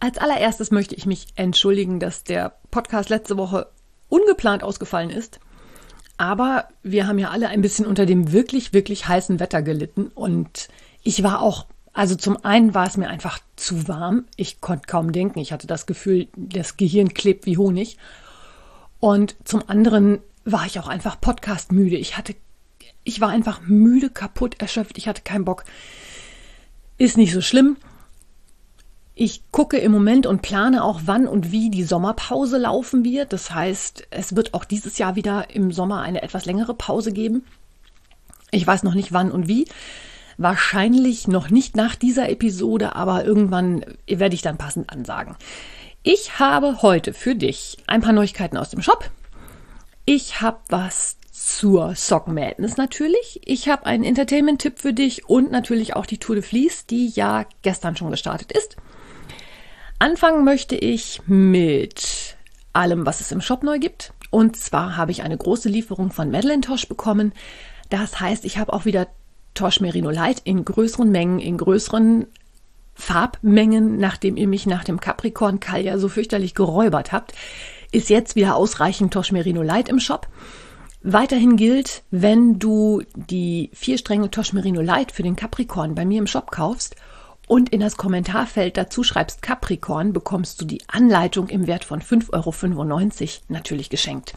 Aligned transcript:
Als 0.00 0.18
allererstes 0.18 0.70
möchte 0.70 0.94
ich 0.94 1.06
mich 1.06 1.28
entschuldigen, 1.36 2.00
dass 2.00 2.24
der 2.24 2.56
Podcast 2.70 3.08
letzte 3.08 3.36
Woche 3.36 3.68
ungeplant 4.08 4.62
ausgefallen 4.62 5.10
ist. 5.10 5.40
Aber 6.16 6.68
wir 6.82 7.06
haben 7.06 7.18
ja 7.18 7.30
alle 7.30 7.48
ein 7.48 7.62
bisschen 7.62 7.86
unter 7.86 8.06
dem 8.06 8.32
wirklich, 8.32 8.72
wirklich 8.72 9.08
heißen 9.08 9.40
Wetter 9.40 9.62
gelitten. 9.62 10.08
Und 10.14 10.68
ich 11.02 11.22
war 11.22 11.40
auch, 11.40 11.66
also 11.92 12.14
zum 12.14 12.44
einen 12.44 12.74
war 12.74 12.86
es 12.86 12.96
mir 12.96 13.08
einfach 13.08 13.40
zu 13.56 13.88
warm. 13.88 14.26
Ich 14.36 14.60
konnte 14.60 14.86
kaum 14.86 15.12
denken. 15.12 15.40
Ich 15.40 15.52
hatte 15.52 15.66
das 15.66 15.86
Gefühl, 15.86 16.28
das 16.36 16.76
Gehirn 16.76 17.14
klebt 17.14 17.46
wie 17.46 17.56
Honig. 17.56 17.98
Und 19.00 19.36
zum 19.44 19.68
anderen 19.68 20.18
war 20.44 20.66
ich 20.66 20.78
auch 20.78 20.88
einfach 20.88 21.20
podcastmüde. 21.20 21.96
Ich 21.96 22.16
hatte 22.16 22.34
ich 23.04 23.20
war 23.20 23.28
einfach 23.28 23.60
müde, 23.60 24.10
kaputt, 24.10 24.56
erschöpft. 24.60 24.98
Ich 24.98 25.06
hatte 25.06 25.22
keinen 25.22 25.44
Bock. 25.44 25.64
Ist 26.96 27.16
nicht 27.16 27.32
so 27.32 27.42
schlimm. 27.42 27.76
Ich 29.16 29.42
gucke 29.52 29.78
im 29.78 29.92
Moment 29.92 30.26
und 30.26 30.42
plane 30.42 30.82
auch, 30.82 31.02
wann 31.04 31.28
und 31.28 31.52
wie 31.52 31.70
die 31.70 31.84
Sommerpause 31.84 32.58
laufen 32.58 33.04
wird. 33.04 33.32
Das 33.32 33.54
heißt, 33.54 34.08
es 34.10 34.34
wird 34.34 34.54
auch 34.54 34.64
dieses 34.64 34.98
Jahr 34.98 35.14
wieder 35.14 35.54
im 35.54 35.70
Sommer 35.70 36.00
eine 36.00 36.22
etwas 36.22 36.46
längere 36.46 36.74
Pause 36.74 37.12
geben. 37.12 37.44
Ich 38.50 38.66
weiß 38.66 38.82
noch 38.82 38.94
nicht 38.94 39.12
wann 39.12 39.30
und 39.30 39.46
wie. 39.46 39.66
Wahrscheinlich 40.36 41.28
noch 41.28 41.48
nicht 41.48 41.76
nach 41.76 41.94
dieser 41.94 42.28
Episode, 42.28 42.96
aber 42.96 43.24
irgendwann 43.24 43.84
werde 44.08 44.34
ich 44.34 44.42
dann 44.42 44.58
passend 44.58 44.90
ansagen. 44.90 45.36
Ich 46.02 46.40
habe 46.40 46.82
heute 46.82 47.14
für 47.14 47.36
dich 47.36 47.76
ein 47.86 48.00
paar 48.00 48.12
Neuigkeiten 48.12 48.56
aus 48.56 48.70
dem 48.70 48.82
Shop. 48.82 49.10
Ich 50.06 50.40
habe 50.40 50.58
was 50.68 51.18
zur 51.30 51.94
Sock 51.94 52.26
Madness 52.26 52.76
natürlich. 52.76 53.40
Ich 53.44 53.68
habe 53.68 53.86
einen 53.86 54.02
Entertainment-Tipp 54.02 54.80
für 54.80 54.92
dich 54.92 55.28
und 55.28 55.52
natürlich 55.52 55.94
auch 55.94 56.06
die 56.06 56.18
Tour 56.18 56.34
de 56.34 56.42
Vlies, 56.42 56.86
die 56.86 57.08
ja 57.08 57.46
gestern 57.62 57.96
schon 57.96 58.10
gestartet 58.10 58.50
ist. 58.50 58.76
Anfangen 60.04 60.44
möchte 60.44 60.76
ich 60.76 61.22
mit 61.26 62.36
allem, 62.74 63.06
was 63.06 63.22
es 63.22 63.32
im 63.32 63.40
Shop 63.40 63.62
neu 63.62 63.78
gibt. 63.78 64.12
Und 64.28 64.54
zwar 64.54 64.98
habe 64.98 65.12
ich 65.12 65.22
eine 65.22 65.38
große 65.38 65.70
Lieferung 65.70 66.12
von 66.12 66.30
Madeleine 66.30 66.60
Tosh 66.60 66.86
bekommen. 66.88 67.32
Das 67.88 68.20
heißt, 68.20 68.44
ich 68.44 68.58
habe 68.58 68.74
auch 68.74 68.84
wieder 68.84 69.06
Tosh 69.54 69.80
Merino 69.80 70.10
Light 70.10 70.42
in 70.44 70.66
größeren 70.66 71.10
Mengen, 71.10 71.38
in 71.38 71.56
größeren 71.56 72.26
Farbmengen, 72.94 73.96
nachdem 73.96 74.36
ihr 74.36 74.46
mich 74.46 74.66
nach 74.66 74.84
dem 74.84 75.00
Capricorn 75.00 75.58
Kall 75.58 75.98
so 75.98 76.10
fürchterlich 76.10 76.54
geräubert 76.54 77.12
habt, 77.12 77.32
ist 77.90 78.10
jetzt 78.10 78.36
wieder 78.36 78.56
ausreichend 78.56 79.14
Tosh 79.14 79.32
Merino 79.32 79.62
Light 79.62 79.88
im 79.88 80.00
Shop. 80.00 80.28
Weiterhin 81.02 81.56
gilt, 81.56 82.02
wenn 82.10 82.58
du 82.58 83.00
die 83.14 83.70
vier 83.72 83.96
Stränge 83.96 84.30
Tosh 84.30 84.52
Merino 84.52 84.82
Light 84.82 85.12
für 85.12 85.22
den 85.22 85.34
Capricorn 85.34 85.94
bei 85.94 86.04
mir 86.04 86.18
im 86.18 86.26
Shop 86.26 86.50
kaufst 86.50 86.94
und 87.46 87.68
in 87.70 87.80
das 87.80 87.96
Kommentarfeld 87.96 88.76
dazu 88.76 89.02
schreibst 89.02 89.42
Capricorn, 89.42 90.12
bekommst 90.12 90.60
du 90.60 90.64
die 90.64 90.82
Anleitung 90.88 91.48
im 91.48 91.66
Wert 91.66 91.84
von 91.84 92.00
5,95 92.00 92.32
Euro 92.32 93.44
natürlich 93.48 93.90
geschenkt. 93.90 94.34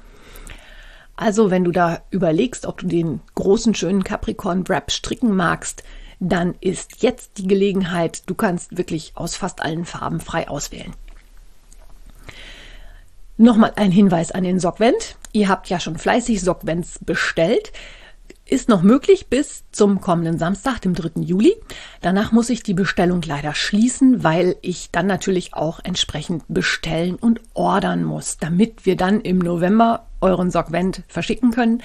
Also, 1.15 1.49
wenn 1.49 1.63
du 1.63 1.71
da 1.71 2.01
überlegst, 2.11 2.65
ob 2.65 2.77
du 2.79 2.87
den 2.87 3.21
großen, 3.35 3.73
schönen 3.73 4.03
Capricorn 4.03 4.67
Wrap 4.67 4.91
stricken 4.91 5.35
magst, 5.35 5.83
dann 6.19 6.55
ist 6.61 7.01
jetzt 7.01 7.37
die 7.37 7.47
Gelegenheit, 7.47 8.23
du 8.27 8.35
kannst 8.35 8.77
wirklich 8.77 9.13
aus 9.15 9.35
fast 9.35 9.61
allen 9.61 9.85
Farben 9.85 10.19
frei 10.19 10.47
auswählen. 10.47 10.93
Nochmal 13.37 13.73
ein 13.75 13.91
Hinweis 13.91 14.31
an 14.31 14.43
den 14.43 14.59
Sockvent. 14.59 15.15
Ihr 15.31 15.47
habt 15.47 15.69
ja 15.69 15.79
schon 15.79 15.97
fleißig 15.97 16.41
Sockvents 16.41 16.99
bestellt. 17.05 17.71
Ist 18.49 18.69
noch 18.69 18.81
möglich 18.81 19.27
bis 19.27 19.65
zum 19.71 19.99
kommenden 19.99 20.37
Samstag, 20.37 20.79
dem 20.79 20.93
3. 20.93 21.19
Juli. 21.19 21.53
Danach 21.99 22.31
muss 22.31 22.49
ich 22.49 22.63
die 22.63 22.73
Bestellung 22.73 23.21
leider 23.21 23.53
schließen, 23.53 24.23
weil 24.23 24.55
ich 24.61 24.89
dann 24.89 25.05
natürlich 25.05 25.53
auch 25.53 25.81
entsprechend 25.83 26.45
bestellen 26.47 27.15
und 27.15 27.41
ordern 27.53 28.05
muss, 28.05 28.37
damit 28.37 28.85
wir 28.85 28.95
dann 28.95 29.19
im 29.19 29.39
November 29.39 30.07
euren 30.21 30.49
Sockvent 30.49 31.03
verschicken 31.09 31.51
können. 31.51 31.83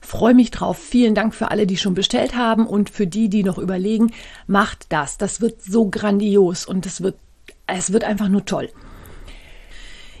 Freue 0.00 0.34
mich 0.34 0.50
drauf. 0.50 0.78
Vielen 0.78 1.14
Dank 1.14 1.32
für 1.32 1.52
alle, 1.52 1.64
die 1.64 1.76
schon 1.76 1.94
bestellt 1.94 2.34
haben 2.34 2.66
und 2.66 2.90
für 2.90 3.06
die, 3.06 3.28
die 3.28 3.44
noch 3.44 3.58
überlegen. 3.58 4.12
Macht 4.48 4.86
das. 4.88 5.16
Das 5.16 5.40
wird 5.40 5.62
so 5.62 5.90
grandios 5.90 6.66
und 6.66 6.86
es 6.86 7.02
wird, 7.02 7.14
es 7.68 7.92
wird 7.92 8.02
einfach 8.02 8.28
nur 8.28 8.44
toll. 8.44 8.68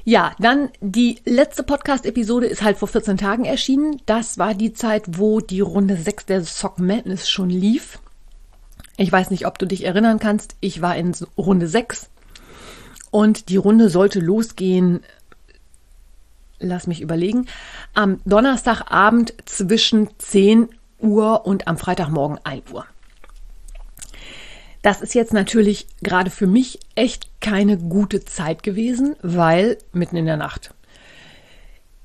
Ja, 0.04 0.32
dann 0.38 0.70
die 0.80 1.20
letzte 1.24 1.62
Podcast-Episode 1.62 2.46
ist 2.46 2.62
halt 2.62 2.78
vor 2.78 2.88
14 2.88 3.16
Tagen 3.16 3.44
erschienen. 3.44 4.00
Das 4.06 4.38
war 4.38 4.54
die 4.54 4.72
Zeit, 4.72 5.04
wo 5.18 5.40
die 5.40 5.60
Runde 5.60 5.96
6 5.96 6.26
der 6.26 6.42
Sock 6.42 6.78
Madness 6.78 7.28
schon 7.28 7.50
lief. 7.50 7.98
Ich 8.96 9.10
weiß 9.10 9.30
nicht, 9.30 9.46
ob 9.46 9.58
du 9.58 9.66
dich 9.66 9.84
erinnern 9.84 10.18
kannst. 10.18 10.56
Ich 10.60 10.82
war 10.82 10.96
in 10.96 11.14
Runde 11.36 11.68
6 11.68 12.10
und 13.10 13.48
die 13.48 13.56
Runde 13.56 13.88
sollte 13.88 14.20
losgehen. 14.20 15.00
Lass 16.58 16.86
mich 16.86 17.00
überlegen. 17.00 17.46
Am 17.94 18.20
Donnerstagabend 18.24 19.34
zwischen 19.46 20.08
10 20.18 20.68
Uhr 20.98 21.46
und 21.46 21.66
am 21.66 21.78
Freitagmorgen 21.78 22.38
1 22.44 22.70
Uhr. 22.72 22.86
Das 24.82 25.02
ist 25.02 25.14
jetzt 25.14 25.32
natürlich 25.34 25.86
gerade 26.02 26.30
für 26.30 26.46
mich 26.46 26.80
echt 26.94 27.28
keine 27.40 27.76
gute 27.76 28.24
Zeit 28.24 28.62
gewesen, 28.62 29.14
weil 29.22 29.78
mitten 29.92 30.16
in 30.16 30.26
der 30.26 30.38
Nacht. 30.38 30.74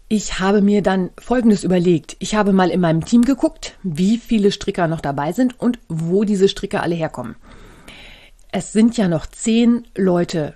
Ich 0.07 0.39
habe 0.39 0.61
mir 0.61 0.83
dann 0.83 1.09
Folgendes 1.17 1.63
überlegt. 1.63 2.15
Ich 2.19 2.35
habe 2.35 2.53
mal 2.53 2.69
in 2.69 2.81
meinem 2.81 3.05
Team 3.05 3.23
geguckt, 3.23 3.77
wie 3.81 4.17
viele 4.17 4.51
Stricker 4.51 4.87
noch 4.87 5.01
dabei 5.01 5.31
sind 5.31 5.59
und 5.59 5.79
wo 5.87 6.23
diese 6.23 6.47
Stricker 6.47 6.83
alle 6.83 6.95
herkommen. 6.95 7.35
Es 8.51 8.71
sind 8.71 8.97
ja 8.97 9.07
noch 9.07 9.25
zehn 9.25 9.87
Leute 9.97 10.53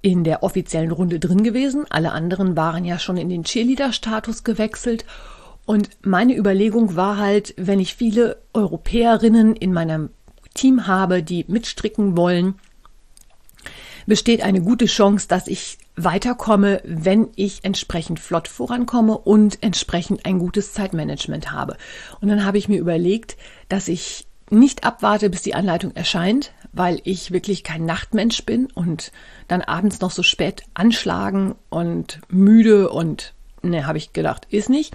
in 0.00 0.24
der 0.24 0.42
offiziellen 0.42 0.90
Runde 0.90 1.20
drin 1.20 1.44
gewesen. 1.44 1.84
Alle 1.90 2.12
anderen 2.12 2.56
waren 2.56 2.84
ja 2.84 2.98
schon 2.98 3.16
in 3.16 3.28
den 3.28 3.44
Cheerleader-Status 3.44 4.42
gewechselt. 4.42 5.04
Und 5.64 5.90
meine 6.02 6.36
Überlegung 6.36 6.96
war 6.96 7.18
halt, 7.18 7.54
wenn 7.56 7.78
ich 7.78 7.94
viele 7.94 8.42
Europäerinnen 8.52 9.54
in 9.54 9.72
meinem 9.72 10.10
Team 10.54 10.86
habe, 10.86 11.22
die 11.22 11.44
mitstricken 11.48 12.16
wollen, 12.16 12.54
besteht 14.06 14.42
eine 14.42 14.60
gute 14.60 14.86
Chance, 14.86 15.28
dass 15.28 15.46
ich 15.46 15.78
weiterkomme, 15.96 16.80
wenn 16.84 17.28
ich 17.36 17.64
entsprechend 17.64 18.18
flott 18.18 18.48
vorankomme 18.48 19.16
und 19.16 19.62
entsprechend 19.62 20.24
ein 20.26 20.38
gutes 20.38 20.72
Zeitmanagement 20.72 21.52
habe. 21.52 21.76
Und 22.20 22.28
dann 22.28 22.44
habe 22.44 22.58
ich 22.58 22.68
mir 22.68 22.80
überlegt, 22.80 23.36
dass 23.68 23.88
ich 23.88 24.26
nicht 24.50 24.84
abwarte, 24.84 25.30
bis 25.30 25.42
die 25.42 25.54
Anleitung 25.54 25.94
erscheint, 25.94 26.52
weil 26.72 27.00
ich 27.04 27.30
wirklich 27.30 27.64
kein 27.64 27.84
Nachtmensch 27.84 28.44
bin 28.44 28.66
und 28.66 29.12
dann 29.48 29.62
abends 29.62 30.00
noch 30.00 30.10
so 30.10 30.22
spät 30.22 30.62
anschlagen 30.74 31.54
und 31.70 32.20
müde 32.28 32.90
und 32.90 33.34
ne, 33.62 33.86
habe 33.86 33.98
ich 33.98 34.12
gedacht, 34.12 34.46
ist 34.50 34.68
nicht. 34.68 34.94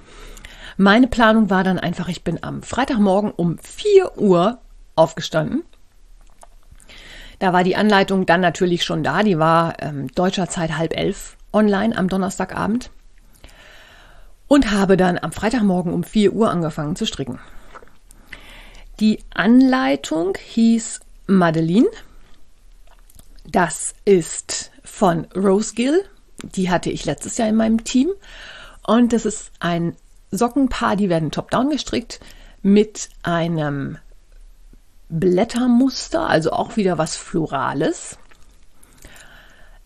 Meine 0.77 1.07
Planung 1.07 1.49
war 1.49 1.63
dann 1.63 1.79
einfach, 1.79 2.07
ich 2.07 2.23
bin 2.23 2.43
am 2.43 2.61
Freitagmorgen 2.61 3.31
um 3.31 3.57
4 3.57 4.19
Uhr 4.19 4.59
aufgestanden. 4.97 5.63
Da 7.39 7.53
war 7.53 7.63
die 7.63 7.75
Anleitung 7.75 8.25
dann 8.25 8.41
natürlich 8.41 8.83
schon 8.83 9.03
da. 9.03 9.23
Die 9.23 9.37
war 9.37 9.81
ähm, 9.81 10.07
deutscher 10.13 10.49
Zeit 10.49 10.77
halb 10.77 10.97
elf 10.97 11.37
online 11.53 11.95
am 11.95 12.07
Donnerstagabend. 12.07 12.89
Und 14.47 14.71
habe 14.71 14.97
dann 14.97 15.17
am 15.17 15.31
Freitagmorgen 15.31 15.93
um 15.93 16.03
4 16.03 16.33
Uhr 16.33 16.49
angefangen 16.49 16.95
zu 16.95 17.05
stricken. 17.05 17.39
Die 18.99 19.19
Anleitung 19.33 20.37
hieß 20.41 21.01
Madeline. 21.27 21.87
Das 23.45 23.93
ist 24.05 24.71
von 24.83 25.25
Rose 25.35 25.75
Gill. 25.75 26.03
Die 26.41 26.69
hatte 26.69 26.89
ich 26.89 27.05
letztes 27.05 27.37
Jahr 27.37 27.49
in 27.49 27.55
meinem 27.55 27.83
Team. 27.83 28.09
Und 28.85 29.13
das 29.13 29.25
ist 29.25 29.51
ein 29.59 29.95
Sockenpaar, 30.31 30.95
die 30.95 31.09
werden 31.09 31.31
top-down 31.31 31.69
gestrickt 31.69 32.19
mit 32.61 33.09
einem 33.23 33.97
Blättermuster, 35.09 36.27
also 36.27 36.51
auch 36.51 36.75
wieder 36.75 36.97
was 36.97 37.15
Florales, 37.15 38.17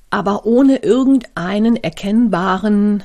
aber 0.09 0.45
ohne 0.45 0.77
irgendeinen 0.77 1.75
erkennbaren 1.77 3.03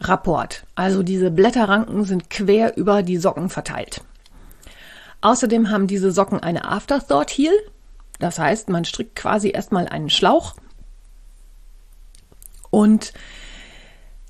Rapport. 0.00 0.66
Also 0.74 1.02
diese 1.02 1.30
Blätterranken 1.30 2.04
sind 2.04 2.28
quer 2.30 2.76
über 2.76 3.02
die 3.02 3.16
Socken 3.16 3.48
verteilt. 3.48 4.02
Außerdem 5.20 5.70
haben 5.70 5.86
diese 5.86 6.12
Socken 6.12 6.40
eine 6.40 6.66
Afterthought 6.66 7.30
Heel. 7.30 7.54
Das 8.18 8.38
heißt, 8.38 8.68
man 8.68 8.84
strickt 8.84 9.16
quasi 9.16 9.50
erstmal 9.50 9.88
einen 9.88 10.10
Schlauch 10.10 10.54
und 12.70 13.12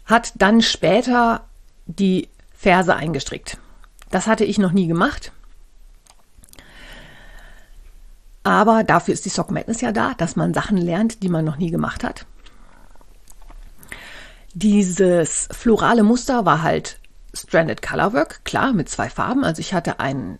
hat 0.04 0.32
dann 0.36 0.62
später 0.62 1.44
die 1.86 2.28
Ferse 2.54 2.94
eingestrickt. 2.94 3.58
Das 4.10 4.26
hatte 4.26 4.44
ich 4.44 4.58
noch 4.58 4.72
nie 4.72 4.86
gemacht. 4.86 5.32
Aber 8.46 8.84
dafür 8.84 9.12
ist 9.12 9.24
die 9.24 9.30
Sock 9.30 9.50
Madness 9.50 9.80
ja 9.80 9.90
da, 9.90 10.14
dass 10.14 10.36
man 10.36 10.54
Sachen 10.54 10.76
lernt, 10.76 11.24
die 11.24 11.28
man 11.28 11.44
noch 11.44 11.56
nie 11.56 11.72
gemacht 11.72 12.04
hat. 12.04 12.26
Dieses 14.54 15.48
florale 15.50 16.04
Muster 16.04 16.44
war 16.46 16.62
halt 16.62 17.00
Stranded 17.34 17.82
Colorwork, 17.82 18.44
klar, 18.44 18.72
mit 18.72 18.88
zwei 18.88 19.10
Farben. 19.10 19.42
Also 19.42 19.58
ich 19.58 19.74
hatte 19.74 19.98
einen 19.98 20.38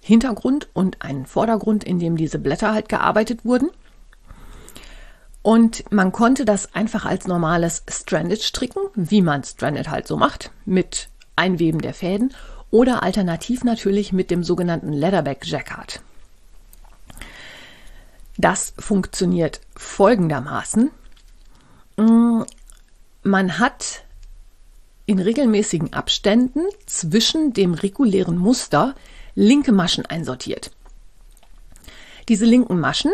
Hintergrund 0.00 0.68
und 0.74 1.00
einen 1.00 1.24
Vordergrund, 1.24 1.84
in 1.84 2.00
dem 2.00 2.18
diese 2.18 2.38
Blätter 2.38 2.74
halt 2.74 2.90
gearbeitet 2.90 3.46
wurden. 3.46 3.70
Und 5.40 5.90
man 5.90 6.12
konnte 6.12 6.44
das 6.44 6.74
einfach 6.74 7.06
als 7.06 7.26
normales 7.26 7.82
Stranded 7.88 8.42
stricken, 8.42 8.82
wie 8.94 9.22
man 9.22 9.42
Stranded 9.42 9.88
halt 9.88 10.06
so 10.06 10.18
macht, 10.18 10.50
mit 10.66 11.08
Einweben 11.34 11.80
der 11.80 11.94
Fäden 11.94 12.34
oder 12.70 13.02
alternativ 13.02 13.64
natürlich 13.64 14.12
mit 14.12 14.30
dem 14.30 14.44
sogenannten 14.44 14.92
Leatherback 14.92 15.46
Jacquard. 15.46 16.02
Das 18.40 18.72
funktioniert 18.78 19.60
folgendermaßen. 19.76 20.90
Mm, 21.96 22.42
man 23.22 23.58
hat 23.58 24.04
in 25.04 25.18
regelmäßigen 25.18 25.92
Abständen 25.92 26.60
zwischen 26.86 27.52
dem 27.52 27.74
regulären 27.74 28.38
Muster 28.38 28.94
linke 29.34 29.72
Maschen 29.72 30.06
einsortiert. 30.06 30.70
Diese 32.28 32.46
linken 32.46 32.80
Maschen 32.80 33.12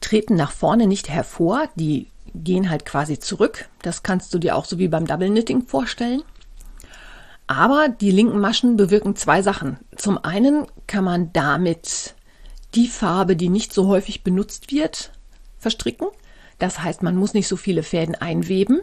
treten 0.00 0.34
nach 0.34 0.52
vorne 0.52 0.86
nicht 0.86 1.10
hervor, 1.10 1.68
die 1.74 2.08
gehen 2.34 2.70
halt 2.70 2.86
quasi 2.86 3.18
zurück. 3.18 3.68
Das 3.82 4.02
kannst 4.02 4.32
du 4.32 4.38
dir 4.38 4.56
auch 4.56 4.64
so 4.64 4.78
wie 4.78 4.88
beim 4.88 5.06
Double 5.06 5.28
Knitting 5.28 5.66
vorstellen. 5.66 6.22
Aber 7.46 7.88
die 7.88 8.10
linken 8.10 8.40
Maschen 8.40 8.76
bewirken 8.76 9.14
zwei 9.14 9.42
Sachen. 9.42 9.78
Zum 9.96 10.16
einen 10.24 10.66
kann 10.86 11.04
man 11.04 11.32
damit 11.34 12.14
die 12.74 12.88
Farbe, 12.88 13.36
die 13.36 13.48
nicht 13.48 13.72
so 13.72 13.86
häufig 13.88 14.22
benutzt 14.22 14.72
wird, 14.72 15.12
verstricken. 15.58 16.08
Das 16.58 16.82
heißt, 16.82 17.02
man 17.02 17.16
muss 17.16 17.34
nicht 17.34 17.48
so 17.48 17.56
viele 17.56 17.82
Fäden 17.82 18.14
einweben. 18.14 18.80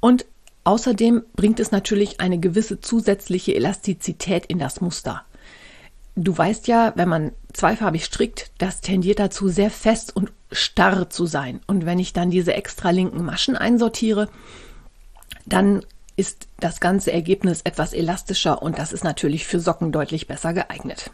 Und 0.00 0.26
außerdem 0.64 1.24
bringt 1.34 1.60
es 1.60 1.70
natürlich 1.70 2.20
eine 2.20 2.38
gewisse 2.38 2.80
zusätzliche 2.80 3.54
Elastizität 3.54 4.46
in 4.46 4.58
das 4.58 4.80
Muster. 4.80 5.24
Du 6.16 6.36
weißt 6.36 6.66
ja, 6.68 6.92
wenn 6.96 7.08
man 7.08 7.32
zweifarbig 7.52 8.04
strickt, 8.04 8.50
das 8.58 8.80
tendiert 8.80 9.20
dazu, 9.20 9.48
sehr 9.48 9.70
fest 9.70 10.14
und 10.14 10.32
starr 10.52 11.08
zu 11.08 11.26
sein. 11.26 11.60
Und 11.66 11.86
wenn 11.86 11.98
ich 11.98 12.12
dann 12.12 12.30
diese 12.30 12.54
extra 12.54 12.90
linken 12.90 13.24
Maschen 13.24 13.56
einsortiere, 13.56 14.28
dann 15.46 15.84
ist 16.16 16.48
das 16.58 16.80
ganze 16.80 17.12
Ergebnis 17.12 17.62
etwas 17.62 17.92
elastischer 17.92 18.60
und 18.62 18.78
das 18.78 18.92
ist 18.92 19.04
natürlich 19.04 19.46
für 19.46 19.60
Socken 19.60 19.92
deutlich 19.92 20.26
besser 20.26 20.52
geeignet. 20.52 21.10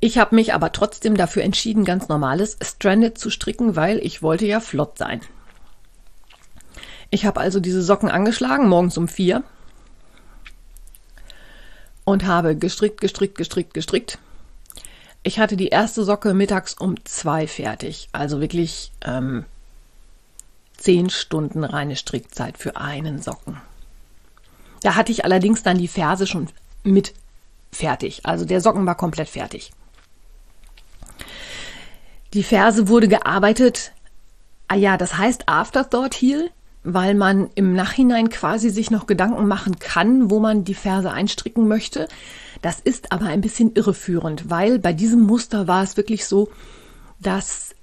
Ich 0.00 0.18
habe 0.18 0.34
mich 0.34 0.54
aber 0.54 0.72
trotzdem 0.72 1.16
dafür 1.16 1.42
entschieden, 1.42 1.84
ganz 1.84 2.08
normales 2.08 2.56
Stranded 2.62 3.18
zu 3.18 3.30
stricken, 3.30 3.74
weil 3.74 3.98
ich 3.98 4.22
wollte 4.22 4.46
ja 4.46 4.60
flott 4.60 4.96
sein. 4.96 5.20
Ich 7.10 7.24
habe 7.26 7.40
also 7.40 7.58
diese 7.58 7.82
Socken 7.82 8.10
angeschlagen, 8.10 8.68
morgens 8.68 8.96
um 8.96 9.08
vier 9.08 9.42
und 12.04 12.26
habe 12.26 12.56
gestrickt, 12.56 13.00
gestrickt, 13.00 13.36
gestrickt, 13.36 13.74
gestrickt. 13.74 14.18
Ich 15.22 15.38
hatte 15.38 15.56
die 15.56 15.68
erste 15.68 16.04
Socke 16.04 16.32
mittags 16.32 16.74
um 16.74 17.04
zwei 17.04 17.46
fertig. 17.46 18.08
Also 18.12 18.40
wirklich 18.40 18.92
ähm, 19.04 19.44
zehn 20.76 21.10
Stunden 21.10 21.64
reine 21.64 21.96
Strickzeit 21.96 22.56
für 22.56 22.76
einen 22.76 23.20
Socken. 23.20 23.60
Da 24.82 24.94
hatte 24.94 25.12
ich 25.12 25.24
allerdings 25.24 25.62
dann 25.62 25.76
die 25.76 25.88
Ferse 25.88 26.26
schon 26.26 26.48
mit 26.84 27.14
fertig. 27.72 28.24
Also 28.24 28.44
der 28.44 28.60
Socken 28.60 28.86
war 28.86 28.94
komplett 28.94 29.28
fertig. 29.28 29.72
Die 32.34 32.42
Ferse 32.42 32.88
wurde 32.88 33.08
gearbeitet. 33.08 33.92
Ah 34.68 34.76
ja, 34.76 34.96
das 34.96 35.16
heißt 35.16 35.48
Afterthought 35.48 36.14
Heel 36.14 36.50
weil 36.84 37.14
man 37.14 37.50
im 37.54 37.74
Nachhinein 37.74 38.30
quasi 38.30 38.70
sich 38.70 38.90
noch 38.90 39.06
Gedanken 39.06 39.46
machen 39.46 39.78
kann, 39.78 40.30
wo 40.30 40.40
man 40.40 40.64
die 40.64 40.74
Verse 40.74 41.10
einstricken 41.10 41.68
möchte. 41.68 42.08
Das 42.62 42.80
ist 42.80 43.12
aber 43.12 43.26
ein 43.26 43.40
bisschen 43.40 43.74
irreführend, 43.74 44.48
weil 44.48 44.78
bei 44.78 44.92
diesem 44.92 45.20
Muster 45.20 45.68
war 45.68 45.82
es 45.82 45.96
wirklich 45.96 46.24
so, 46.24 46.48
dass 47.20 47.74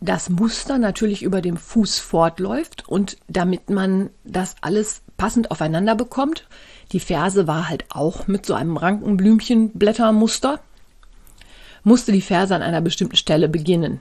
das 0.00 0.30
Muster 0.30 0.78
natürlich 0.78 1.22
über 1.22 1.40
dem 1.40 1.56
Fuß 1.56 1.98
fortläuft 1.98 2.88
und 2.88 3.18
damit 3.28 3.70
man 3.70 4.10
das 4.24 4.56
alles 4.60 5.02
passend 5.16 5.50
aufeinander 5.50 5.94
bekommt, 5.94 6.46
die 6.92 7.00
Ferse 7.00 7.46
war 7.46 7.68
halt 7.68 7.84
auch 7.88 8.28
mit 8.28 8.46
so 8.46 8.54
einem 8.54 8.76
Rankenblümchenblättermuster, 8.76 10.60
musste 11.86 12.10
die 12.10 12.20
Ferse 12.20 12.54
an 12.54 12.62
einer 12.62 12.80
bestimmten 12.80 13.14
Stelle 13.16 13.48
beginnen. 13.48 14.00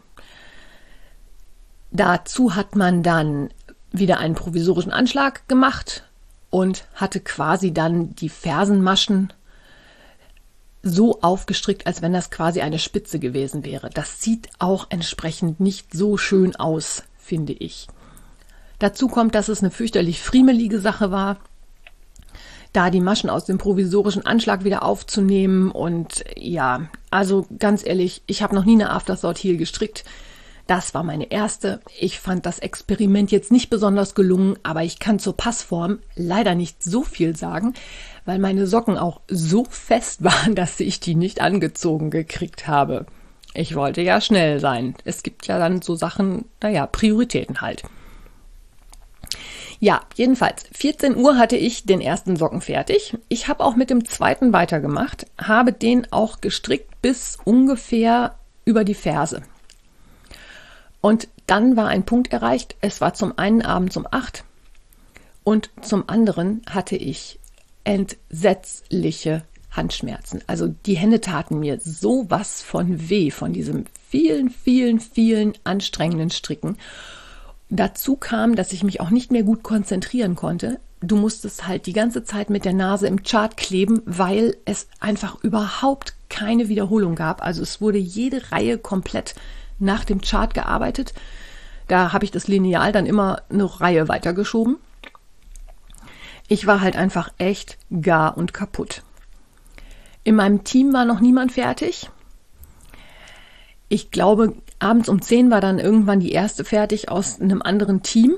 Dazu 1.92 2.56
hat 2.56 2.76
man 2.76 3.04
dann 3.04 3.52
wieder 3.92 4.18
einen 4.18 4.34
provisorischen 4.34 4.92
Anschlag 4.92 5.48
gemacht 5.48 6.04
und 6.50 6.88
hatte 6.96 7.20
quasi 7.20 7.74
dann 7.74 8.16
die 8.16 8.30
Fersenmaschen 8.30 9.32
so 10.82 11.22
aufgestrickt, 11.22 11.86
als 11.86 12.02
wenn 12.02 12.12
das 12.12 12.32
quasi 12.32 12.62
eine 12.62 12.80
Spitze 12.80 13.20
gewesen 13.20 13.64
wäre. 13.64 13.92
Das 13.92 14.20
sieht 14.20 14.50
auch 14.58 14.88
entsprechend 14.90 15.60
nicht 15.60 15.94
so 15.94 16.18
schön 16.18 16.56
aus, 16.56 17.04
finde 17.20 17.54
ich. 17.54 17.88
Dazu 18.80 19.08
kommt, 19.08 19.36
dass 19.36 19.48
es 19.48 19.62
eine 19.62 19.72
fürchterlich 19.72 20.22
friemelige 20.22 20.80
Sache 20.80 21.12
war, 21.12 21.38
da 22.76 22.90
die 22.90 23.02
Maschen 23.02 23.30
aus 23.30 23.46
dem 23.46 23.58
provisorischen 23.58 24.26
Anschlag 24.26 24.64
wieder 24.64 24.84
aufzunehmen. 24.84 25.72
Und 25.72 26.26
ja, 26.36 26.88
also 27.10 27.46
ganz 27.58 27.86
ehrlich, 27.86 28.22
ich 28.28 28.44
habe 28.44 28.56
noch 28.56 28.66
nie 28.66 28.74
eine 28.74 28.90
Aftersort 28.90 29.38
Heel 29.38 29.58
gestrickt. 29.58 30.04
Das 30.68 30.94
war 30.96 31.04
meine 31.04 31.32
erste. 31.32 31.80
Ich 32.00 32.20
fand 32.20 32.46
das 32.46 32.60
Experiment 32.60 33.32
jetzt 33.32 33.52
nicht 33.52 33.70
besonders 33.70 34.16
gelungen, 34.16 34.58
aber 34.64 34.84
ich 34.84 35.00
kann 35.00 35.20
zur 35.20 35.38
Passform 35.38 36.00
leider 36.16 36.56
nicht 36.56 36.82
so 36.82 37.04
viel 37.04 37.36
sagen, 37.36 37.76
weil 38.26 38.40
meine 38.40 38.66
Socken 38.66 38.98
auch 38.98 39.22
so 39.28 39.66
fest 39.70 40.24
waren, 40.24 40.56
dass 40.56 40.80
ich 40.80 41.00
die 41.00 41.16
nicht 41.16 41.40
angezogen 41.40 42.10
gekriegt 42.10 42.68
habe. 42.68 43.06
Ich 43.54 43.76
wollte 43.76 44.02
ja 44.02 44.20
schnell 44.20 44.60
sein. 44.60 44.96
Es 45.06 45.24
gibt 45.24 45.48
ja 45.48 45.60
dann 45.60 45.82
so 45.82 45.96
Sachen, 45.96 46.46
naja, 46.62 46.88
Prioritäten 46.88 47.62
halt. 47.62 47.84
Ja, 49.80 50.02
jedenfalls, 50.16 50.66
14 50.72 51.16
Uhr 51.18 51.38
hatte 51.38 51.58
ich 51.58 51.86
den 51.86 52.02
ersten 52.02 52.36
Socken 52.36 52.62
fertig. 52.62 53.18
Ich 53.28 53.48
habe 53.48 53.64
auch 53.64 53.76
mit 53.76 53.90
dem 53.90 54.06
zweiten 54.06 54.54
weitergemacht, 54.54 55.28
habe 55.38 55.74
den 55.74 56.12
auch 56.12 56.42
gestrickt 56.42 57.02
bis 57.02 57.38
ungefähr 57.44 58.36
über 58.64 58.84
die 58.84 58.94
Ferse. 58.94 59.42
Und 61.02 61.28
dann 61.46 61.78
war 61.78 61.88
ein 61.88 62.06
Punkt 62.06 62.34
erreicht. 62.34 62.76
Es 62.82 63.02
war 63.02 63.14
zum 63.14 63.38
einen 63.38 63.62
abends 63.62 63.96
um 63.98 64.08
acht 64.10 64.44
und 65.44 65.70
zum 65.82 66.10
anderen 66.10 66.64
hatte 66.68 66.96
ich 66.96 67.40
entsetzliche 67.84 69.44
Handschmerzen. 69.70 70.42
Also 70.48 70.68
die 70.68 70.98
Hände 70.98 71.22
taten 71.22 71.60
mir 71.60 71.80
so 71.80 72.26
was 72.30 72.64
von 72.64 73.10
weh 73.10 73.30
von 73.30 73.54
diesem 73.54 73.86
vielen, 74.10 74.50
vielen, 74.50 75.00
vielen 75.00 75.54
anstrengenden 75.64 76.32
Stricken. 76.32 76.78
Dazu 77.70 78.16
kam, 78.16 78.56
dass 78.56 78.74
ich 78.74 78.84
mich 78.84 79.02
auch 79.02 79.10
nicht 79.10 79.32
mehr 79.32 79.44
gut 79.44 79.64
konzentrieren 79.64 80.36
konnte. 80.36 80.80
Du 81.02 81.16
musstest 81.16 81.68
halt 81.68 81.88
die 81.88 81.94
ganze 81.94 82.24
Zeit 82.24 82.50
mit 82.50 82.66
der 82.66 82.74
Nase 82.74 83.08
im 83.08 83.24
Chart 83.24 83.58
kleben, 83.58 84.02
weil 84.06 84.58
es 84.66 84.88
einfach 85.00 85.44
überhaupt 85.44 86.16
keine 86.30 86.70
Wiederholung 86.70 87.16
gab. 87.16 87.44
Also 87.44 87.62
es 87.62 87.82
wurde 87.82 87.98
jede 87.98 88.52
Reihe 88.52 88.78
komplett 88.78 89.36
nach 89.80 90.04
dem 90.06 90.22
Chart 90.22 90.54
gearbeitet. 90.54 91.14
Da 91.88 92.14
habe 92.14 92.26
ich 92.26 92.32
das 92.32 92.48
Lineal 92.48 92.92
dann 92.92 93.06
immer 93.06 93.42
eine 93.50 93.82
Reihe 93.82 94.08
weitergeschoben. 94.08 94.78
Ich 96.48 96.68
war 96.68 96.82
halt 96.82 96.96
einfach 96.96 97.30
echt 97.38 97.78
gar 98.02 98.38
und 98.38 98.54
kaputt. 98.54 99.04
In 100.24 100.36
meinem 100.36 100.64
Team 100.64 100.94
war 100.94 101.06
noch 101.06 101.20
niemand 101.20 101.52
fertig. 101.52 102.10
Ich 103.90 104.12
glaube, 104.12 104.56
abends 104.86 105.10
um 105.10 105.22
10 105.22 105.52
war 105.52 105.62
dann 105.62 105.80
irgendwann 105.80 106.20
die 106.20 106.32
erste 106.32 106.64
fertig 106.64 107.10
aus 107.10 107.42
einem 107.42 107.62
anderen 107.62 108.04
Team. 108.04 108.36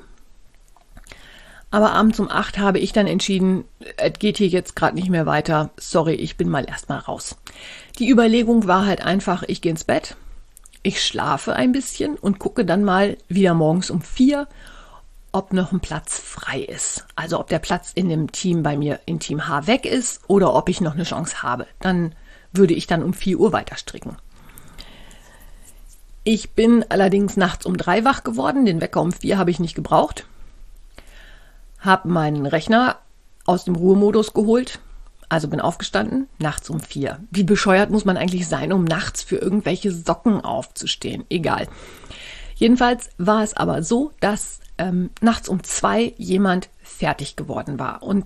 Aber 1.70 1.92
abends 1.92 2.20
um 2.20 2.30
8 2.30 2.58
habe 2.60 2.80
ich 2.80 2.94
dann 2.94 3.08
entschieden, 3.08 3.66
es 3.98 4.14
geht 4.20 4.38
hier 4.38 4.48
jetzt 4.48 4.76
gerade 4.76 4.96
nicht 4.96 5.10
mehr 5.10 5.26
weiter. 5.26 5.70
Sorry, 5.78 6.16
ich 6.16 6.38
bin 6.38 6.50
mal 6.50 6.66
erstmal 6.68 7.00
raus. 7.00 7.36
Die 8.00 8.10
Überlegung 8.10 8.68
war 8.68 8.86
halt 8.86 9.02
einfach, 9.02 9.44
ich 9.48 9.62
gehe 9.62 9.72
ins 9.72 9.84
Bett 9.84 10.16
ich 10.88 11.04
schlafe 11.04 11.54
ein 11.54 11.74
bisschen 11.74 12.16
und 12.16 12.40
gucke 12.40 12.64
dann 12.64 12.86
mal 12.86 13.18
wieder 13.28 13.54
morgens 13.54 13.90
um 13.90 14.02
vier, 14.02 14.48
ob 15.34 15.52
noch 15.52 15.74
ein 15.74 15.82
Platz 15.82 16.18
frei 16.18 16.62
ist. 16.62 17.06
Also 17.18 17.42
ob 17.42 17.50
der 17.50 17.60
Platz 17.60 17.92
in 17.94 18.08
dem 18.08 18.32
Team 18.32 18.64
bei 18.64 18.78
mir 18.78 19.02
in 19.06 19.20
Team 19.20 19.50
H 19.50 19.68
weg 19.68 19.86
ist 19.86 20.22
oder 20.28 20.54
ob 20.54 20.70
ich 20.70 20.80
noch 20.80 20.94
eine 20.94 21.04
Chance 21.04 21.44
habe. 21.44 21.68
Dann 21.82 22.16
würde 22.54 22.74
ich 22.74 22.88
dann 22.88 23.04
um 23.04 23.14
4 23.14 23.38
Uhr 23.38 23.52
weiter 23.52 23.76
stricken. 23.76 24.16
Ich 26.30 26.52
bin 26.52 26.84
allerdings 26.90 27.38
nachts 27.38 27.66
um 27.66 27.78
drei 27.78 28.04
wach 28.04 28.26
geworden. 28.26 28.66
Den 28.66 28.82
Wecker 28.82 29.02
um 29.02 29.14
vier 29.14 29.38
habe 29.38 29.50
ich 29.50 29.62
nicht 29.62 29.76
gebraucht. 29.76 30.26
Hab 31.80 32.04
meinen 32.04 32.46
Rechner 32.46 32.98
aus 33.46 33.64
dem 33.64 33.78
Ruhemodus 33.78 34.34
geholt. 34.34 34.80
Also 35.30 35.48
bin 35.48 35.62
aufgestanden, 35.62 36.28
nachts 36.38 36.70
um 36.70 36.82
vier. 36.82 37.22
Wie 37.32 37.46
bescheuert 37.46 37.92
muss 37.92 38.04
man 38.04 38.18
eigentlich 38.18 38.46
sein, 38.46 38.74
um 38.74 38.84
nachts 38.84 39.24
für 39.24 39.38
irgendwelche 39.38 39.90
Socken 39.94 40.42
aufzustehen? 40.42 41.24
Egal. 41.30 41.70
Jedenfalls 42.56 43.10
war 43.18 43.42
es 43.42 43.56
aber 43.56 43.82
so, 43.82 44.12
dass 44.20 44.60
ähm, 44.78 45.12
nachts 45.22 45.48
um 45.48 45.64
zwei 45.64 46.14
jemand 46.18 46.68
fertig 46.84 47.38
geworden 47.38 47.80
war. 47.80 48.04
Und, 48.04 48.26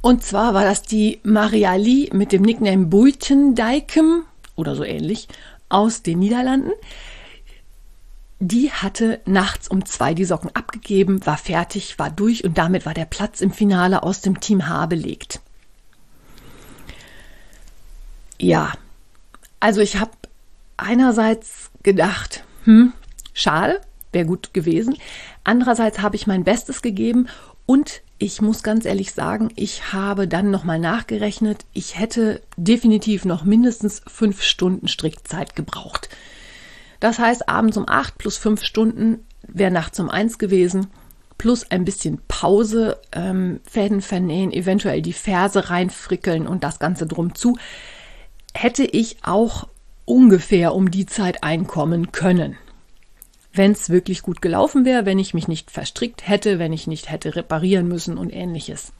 und 0.00 0.24
zwar 0.24 0.54
war 0.54 0.64
das 0.64 0.80
die 0.80 1.20
Mariali 1.22 2.08
mit 2.14 2.32
dem 2.32 2.40
Nickname 2.40 2.86
Buitendijkem 2.86 4.22
oder 4.56 4.74
so 4.74 4.84
ähnlich 4.84 5.28
aus 5.68 6.00
den 6.00 6.18
Niederlanden. 6.20 6.72
Die 8.44 8.72
hatte 8.72 9.20
nachts 9.24 9.68
um 9.68 9.84
zwei 9.84 10.14
die 10.14 10.24
Socken 10.24 10.50
abgegeben, 10.52 11.24
war 11.24 11.36
fertig, 11.36 12.00
war 12.00 12.10
durch 12.10 12.42
und 12.42 12.58
damit 12.58 12.84
war 12.84 12.92
der 12.92 13.04
Platz 13.04 13.40
im 13.40 13.52
Finale 13.52 14.02
aus 14.02 14.20
dem 14.20 14.40
Team 14.40 14.66
H 14.66 14.86
belegt. 14.86 15.38
Ja, 18.40 18.72
also 19.60 19.80
ich 19.80 20.00
habe 20.00 20.10
einerseits 20.76 21.70
gedacht, 21.84 22.42
hm, 22.64 22.92
schade, 23.32 23.80
wäre 24.10 24.26
gut 24.26 24.52
gewesen. 24.52 24.96
Andererseits 25.44 26.00
habe 26.00 26.16
ich 26.16 26.26
mein 26.26 26.42
Bestes 26.42 26.82
gegeben 26.82 27.28
und 27.64 28.02
ich 28.18 28.42
muss 28.42 28.64
ganz 28.64 28.86
ehrlich 28.86 29.12
sagen, 29.12 29.52
ich 29.54 29.92
habe 29.92 30.26
dann 30.26 30.50
nochmal 30.50 30.80
nachgerechnet. 30.80 31.64
Ich 31.74 31.96
hätte 31.96 32.42
definitiv 32.56 33.24
noch 33.24 33.44
mindestens 33.44 34.02
fünf 34.08 34.42
Stunden 34.42 34.88
Strickzeit 34.88 35.54
gebraucht. 35.54 36.08
Das 37.02 37.18
heißt, 37.18 37.48
abends 37.48 37.76
um 37.76 37.88
acht 37.88 38.16
plus 38.16 38.36
fünf 38.36 38.62
Stunden 38.62 39.26
wäre 39.42 39.72
nachts 39.72 39.98
um 39.98 40.08
eins 40.08 40.38
gewesen, 40.38 40.86
plus 41.36 41.68
ein 41.68 41.84
bisschen 41.84 42.20
Pause, 42.28 43.00
ähm, 43.10 43.58
Fäden 43.68 44.02
vernähen, 44.02 44.52
eventuell 44.52 45.02
die 45.02 45.12
Ferse 45.12 45.68
reinfrickeln 45.68 46.46
und 46.46 46.62
das 46.62 46.78
Ganze 46.78 47.08
drum 47.08 47.34
zu, 47.34 47.58
hätte 48.54 48.84
ich 48.84 49.16
auch 49.24 49.66
ungefähr 50.04 50.76
um 50.76 50.92
die 50.92 51.06
Zeit 51.06 51.42
einkommen 51.42 52.12
können 52.12 52.56
wenn 53.54 53.72
es 53.72 53.90
wirklich 53.90 54.22
gut 54.22 54.40
gelaufen 54.40 54.84
wäre, 54.84 55.04
wenn 55.04 55.18
ich 55.18 55.34
mich 55.34 55.46
nicht 55.46 55.70
verstrickt 55.70 56.26
hätte, 56.26 56.58
wenn 56.58 56.72
ich 56.72 56.86
nicht 56.86 57.10
hätte 57.10 57.36
reparieren 57.36 57.86
müssen 57.86 58.16
und 58.16 58.32
ähnliches. 58.32 58.92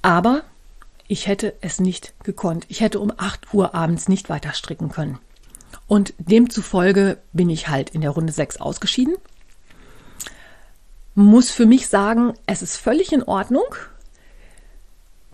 Aber 0.00 0.44
ich 1.06 1.26
hätte 1.26 1.54
es 1.60 1.80
nicht 1.80 2.14
gekonnt. 2.24 2.66
Ich 2.68 2.80
hätte 2.80 3.00
um 3.00 3.12
8 3.16 3.52
Uhr 3.52 3.74
abends 3.74 4.08
nicht 4.08 4.28
weiter 4.28 4.52
stricken 4.52 4.88
können. 4.88 5.18
Und 5.86 6.14
demzufolge 6.18 7.18
bin 7.32 7.50
ich 7.50 7.68
halt 7.68 7.90
in 7.90 8.00
der 8.00 8.10
Runde 8.10 8.32
6 8.32 8.58
ausgeschieden. 8.58 9.16
Muss 11.14 11.50
für 11.50 11.66
mich 11.66 11.88
sagen, 11.88 12.34
es 12.46 12.62
ist 12.62 12.76
völlig 12.76 13.12
in 13.12 13.22
Ordnung. 13.22 13.64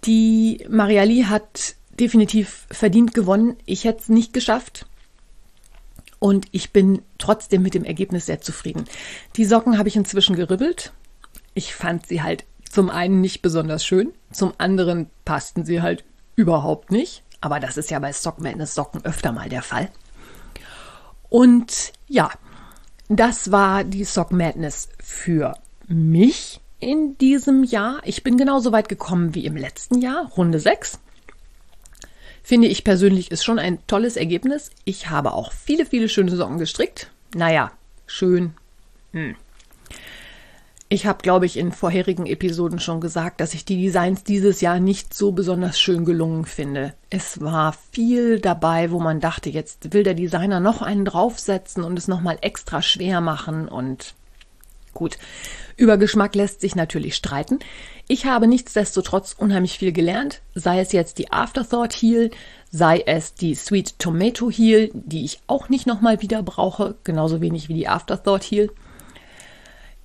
Die 0.05 0.67
Mariali 0.69 1.25
hat 1.29 1.77
definitiv 1.99 2.67
verdient 2.71 3.15
gewonnen. 3.15 3.57
Ich 3.65 3.85
hätte 3.85 4.01
es 4.01 4.09
nicht 4.09 4.33
geschafft. 4.33 4.87
Und 6.19 6.49
ich 6.51 6.73
bin 6.73 7.03
trotzdem 7.17 7.63
mit 7.63 7.75
dem 7.75 7.85
Ergebnis 7.85 8.27
sehr 8.27 8.41
zufrieden. 8.41 8.85
Die 9.37 9.47
Socken 9.47 9.79
habe 9.79 9.89
ich 9.89 9.97
inzwischen 9.97 10.37
geribbelt. 10.37 10.93
Ich 11.55 11.75
fand 11.75 12.07
sie 12.07 12.23
halt 12.23 12.45
zum 12.71 12.89
einen 12.89 13.21
nicht 13.21 13.43
besonders 13.43 13.85
schön, 13.85 14.13
zum 14.33 14.55
anderen 14.57 15.11
passten 15.25 15.65
sie 15.65 15.83
halt 15.83 16.05
überhaupt 16.37 16.91
nicht. 16.91 17.23
Aber 17.43 17.59
das 17.61 17.77
ist 17.77 17.91
ja 17.91 17.99
bei 17.99 18.13
Sock 18.13 18.41
Madness 18.41 18.75
Socken 18.75 19.05
öfter 19.05 19.33
mal 19.33 19.49
der 19.49 19.63
Fall. 19.63 19.91
Und 21.29 21.93
ja, 22.07 22.31
das 23.09 23.51
war 23.51 23.85
die 23.85 24.05
Sock 24.05 24.31
Madness 24.31 24.89
für 25.03 25.55
mich 25.89 26.61
in 26.79 27.19
diesem 27.19 27.65
Jahr. 27.65 28.01
Ich 28.05 28.23
bin 28.23 28.39
genauso 28.39 28.73
weit 28.73 28.89
gekommen 28.89 29.35
wie 29.35 29.47
im 29.47 29.57
letzten 29.57 30.01
Jahr, 30.01 30.31
Runde 30.37 30.61
6. 30.61 31.01
Finde 32.43 32.69
ich 32.69 32.85
persönlich 32.85 33.31
ist 33.31 33.45
schon 33.45 33.59
ein 33.59 33.85
tolles 33.87 34.17
Ergebnis. 34.17 34.71
Ich 34.85 35.11
habe 35.11 35.33
auch 35.33 35.53
viele, 35.53 35.87
viele 35.87 36.09
schöne 36.09 36.35
Socken 36.35 36.59
gestrickt. 36.59 37.11
Naja, 37.35 37.73
schön. 38.07 38.55
Hm. 39.13 39.37
Ich 40.93 41.07
habe, 41.07 41.23
glaube 41.23 41.47
ich, 41.47 41.57
in 41.57 41.71
vorherigen 41.71 42.27
Episoden 42.27 42.81
schon 42.81 43.01
gesagt, 43.01 43.41
dass 43.41 43.55
ich 43.55 43.65
die 43.65 43.81
Designs 43.81 44.25
dieses 44.25 44.61
Jahr 44.61 44.81
nicht 44.81 45.15
so 45.15 45.31
besonders 45.31 45.79
schön 45.79 46.05
gelungen 46.05 46.47
finde. 46.47 46.95
Es 47.11 47.41
war 47.41 47.77
viel 47.93 48.41
dabei, 48.41 48.91
wo 48.91 48.99
man 48.99 49.21
dachte, 49.21 49.51
jetzt 49.51 49.95
will 49.95 50.03
der 50.03 50.15
Designer 50.15 50.59
noch 50.59 50.83
einen 50.83 51.05
draufsetzen 51.05 51.85
und 51.85 51.97
es 51.97 52.09
nochmal 52.09 52.39
extra 52.41 52.83
schwer 52.83 53.21
machen 53.21 53.69
und 53.69 54.15
gut. 54.93 55.17
Über 55.77 55.97
Geschmack 55.97 56.35
lässt 56.35 56.61
sich 56.61 56.75
natürlich 56.75 57.15
streiten. 57.15 57.61
Ich 58.09 58.27
habe 58.27 58.49
nichtsdestotrotz 58.49 59.37
unheimlich 59.39 59.79
viel 59.79 59.93
gelernt, 59.93 60.43
sei 60.57 60.81
es 60.81 60.91
jetzt 60.91 61.19
die 61.19 61.31
Afterthought 61.31 61.93
Heel, 61.93 62.33
sei 62.73 63.05
es 63.07 63.35
die 63.35 63.55
Sweet 63.55 64.01
Tomato 64.01 64.51
Heel, 64.51 64.91
die 64.93 65.25
ich 65.25 65.39
auch 65.47 65.69
nicht 65.69 65.87
nochmal 65.87 66.21
wieder 66.21 66.43
brauche, 66.43 66.97
genauso 67.05 67.41
wenig 67.41 67.69
wie 67.69 67.75
die 67.75 67.87
Afterthought 67.87 68.43
Heel. 68.43 68.73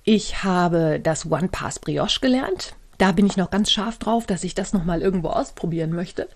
Ich 0.08 0.44
habe 0.44 1.00
das 1.02 1.28
One 1.28 1.48
Pass 1.48 1.80
Brioche 1.80 2.20
gelernt. 2.20 2.76
Da 2.96 3.10
bin 3.10 3.26
ich 3.26 3.36
noch 3.36 3.50
ganz 3.50 3.72
scharf 3.72 3.98
drauf, 3.98 4.24
dass 4.24 4.44
ich 4.44 4.54
das 4.54 4.72
nochmal 4.72 5.02
irgendwo 5.02 5.30
ausprobieren 5.30 5.90
möchte. 5.90 6.28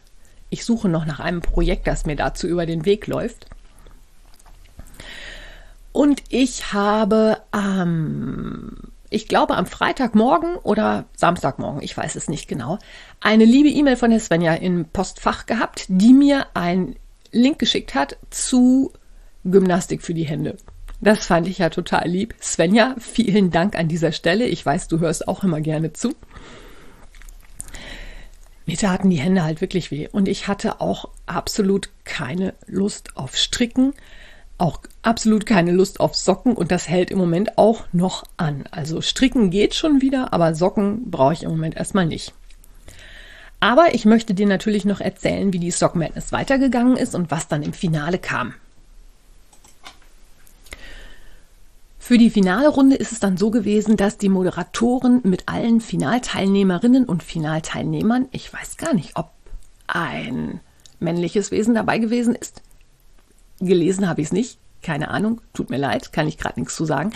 Ich 0.48 0.64
suche 0.64 0.88
noch 0.88 1.06
nach 1.06 1.20
einem 1.20 1.40
Projekt, 1.40 1.86
das 1.86 2.04
mir 2.04 2.16
dazu 2.16 2.48
über 2.48 2.66
den 2.66 2.84
Weg 2.84 3.06
läuft. 3.06 3.46
Und 5.92 6.20
ich 6.30 6.72
habe 6.72 7.38
am 7.52 7.80
ähm, 7.80 8.90
ich 9.08 9.28
glaube 9.28 9.56
am 9.56 9.66
Freitagmorgen 9.66 10.56
oder 10.56 11.04
Samstagmorgen, 11.16 11.82
ich 11.82 11.96
weiß 11.96 12.16
es 12.16 12.28
nicht 12.28 12.48
genau, 12.48 12.78
eine 13.20 13.44
liebe 13.44 13.68
E-Mail 13.68 13.96
von 13.96 14.10
der 14.10 14.20
Svenja 14.20 14.54
im 14.54 14.86
Postfach 14.86 15.46
gehabt, 15.46 15.84
die 15.88 16.12
mir 16.12 16.46
einen 16.54 16.96
Link 17.30 17.60
geschickt 17.60 17.94
hat 17.94 18.16
zu 18.30 18.92
Gymnastik 19.44 20.02
für 20.02 20.14
die 20.14 20.24
Hände. 20.24 20.56
Das 21.00 21.26
fand 21.26 21.48
ich 21.48 21.58
ja 21.58 21.70
total 21.70 22.08
lieb. 22.08 22.34
Svenja, 22.40 22.94
vielen 22.98 23.50
Dank 23.50 23.76
an 23.76 23.88
dieser 23.88 24.12
Stelle. 24.12 24.46
Ich 24.46 24.64
weiß, 24.64 24.88
du 24.88 25.00
hörst 25.00 25.28
auch 25.28 25.44
immer 25.44 25.60
gerne 25.60 25.92
zu. 25.92 26.14
Mir 28.66 28.76
taten 28.76 29.10
die 29.10 29.18
Hände 29.18 29.42
halt 29.42 29.60
wirklich 29.60 29.90
weh 29.90 30.08
und 30.12 30.28
ich 30.28 30.46
hatte 30.46 30.80
auch 30.80 31.08
absolut 31.26 31.90
keine 32.04 32.54
Lust 32.66 33.16
auf 33.16 33.36
Stricken 33.36 33.94
auch 34.60 34.80
absolut 35.02 35.46
keine 35.46 35.72
Lust 35.72 36.00
auf 36.00 36.14
Socken 36.14 36.54
und 36.54 36.70
das 36.70 36.88
hält 36.88 37.10
im 37.10 37.18
Moment 37.18 37.56
auch 37.56 37.84
noch 37.92 38.24
an. 38.36 38.64
Also 38.70 39.00
stricken 39.00 39.50
geht 39.50 39.74
schon 39.74 40.02
wieder, 40.02 40.32
aber 40.32 40.54
Socken 40.54 41.10
brauche 41.10 41.32
ich 41.32 41.42
im 41.44 41.50
Moment 41.50 41.76
erstmal 41.76 42.06
nicht. 42.06 42.34
Aber 43.58 43.94
ich 43.94 44.04
möchte 44.04 44.34
dir 44.34 44.46
natürlich 44.46 44.84
noch 44.84 45.00
erzählen, 45.00 45.52
wie 45.52 45.58
die 45.58 45.70
Sock 45.70 45.94
Madness 45.94 46.32
weitergegangen 46.32 46.96
ist 46.96 47.14
und 47.14 47.30
was 47.30 47.48
dann 47.48 47.62
im 47.62 47.72
Finale 47.72 48.18
kam. 48.18 48.54
Für 52.10 52.18
die 52.18 52.30
finale 52.30 52.66
Runde 52.66 52.96
ist 52.96 53.12
es 53.12 53.20
dann 53.20 53.36
so 53.36 53.52
gewesen, 53.52 53.96
dass 53.96 54.18
die 54.18 54.28
Moderatoren 54.28 55.20
mit 55.22 55.44
allen 55.46 55.80
Finalteilnehmerinnen 55.80 57.04
und 57.04 57.22
Finalteilnehmern, 57.22 58.26
ich 58.32 58.52
weiß 58.52 58.78
gar 58.78 58.94
nicht, 58.94 59.12
ob 59.14 59.30
ein 59.86 60.58
männliches 60.98 61.52
Wesen 61.52 61.76
dabei 61.76 61.98
gewesen 61.98 62.34
ist, 62.34 62.62
Gelesen 63.60 64.08
habe 64.08 64.22
ich 64.22 64.26
es 64.26 64.32
nicht. 64.32 64.58
Keine 64.82 65.06
Ahnung, 65.06 65.40
tut 65.54 65.70
mir 65.70 65.76
leid, 65.76 66.12
kann 66.12 66.26
ich 66.26 66.36
gerade 66.36 66.58
nichts 66.58 66.74
zu 66.74 66.84
sagen. 66.84 67.12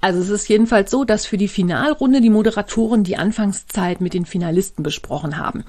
Also 0.00 0.20
es 0.20 0.30
ist 0.30 0.48
jedenfalls 0.48 0.90
so, 0.90 1.04
dass 1.04 1.26
für 1.26 1.36
die 1.36 1.46
Finalrunde 1.46 2.22
die 2.22 2.30
Moderatoren 2.30 3.04
die 3.04 3.18
Anfangszeit 3.18 4.00
mit 4.00 4.14
den 4.14 4.24
Finalisten 4.24 4.82
besprochen 4.82 5.36
haben. 5.36 5.64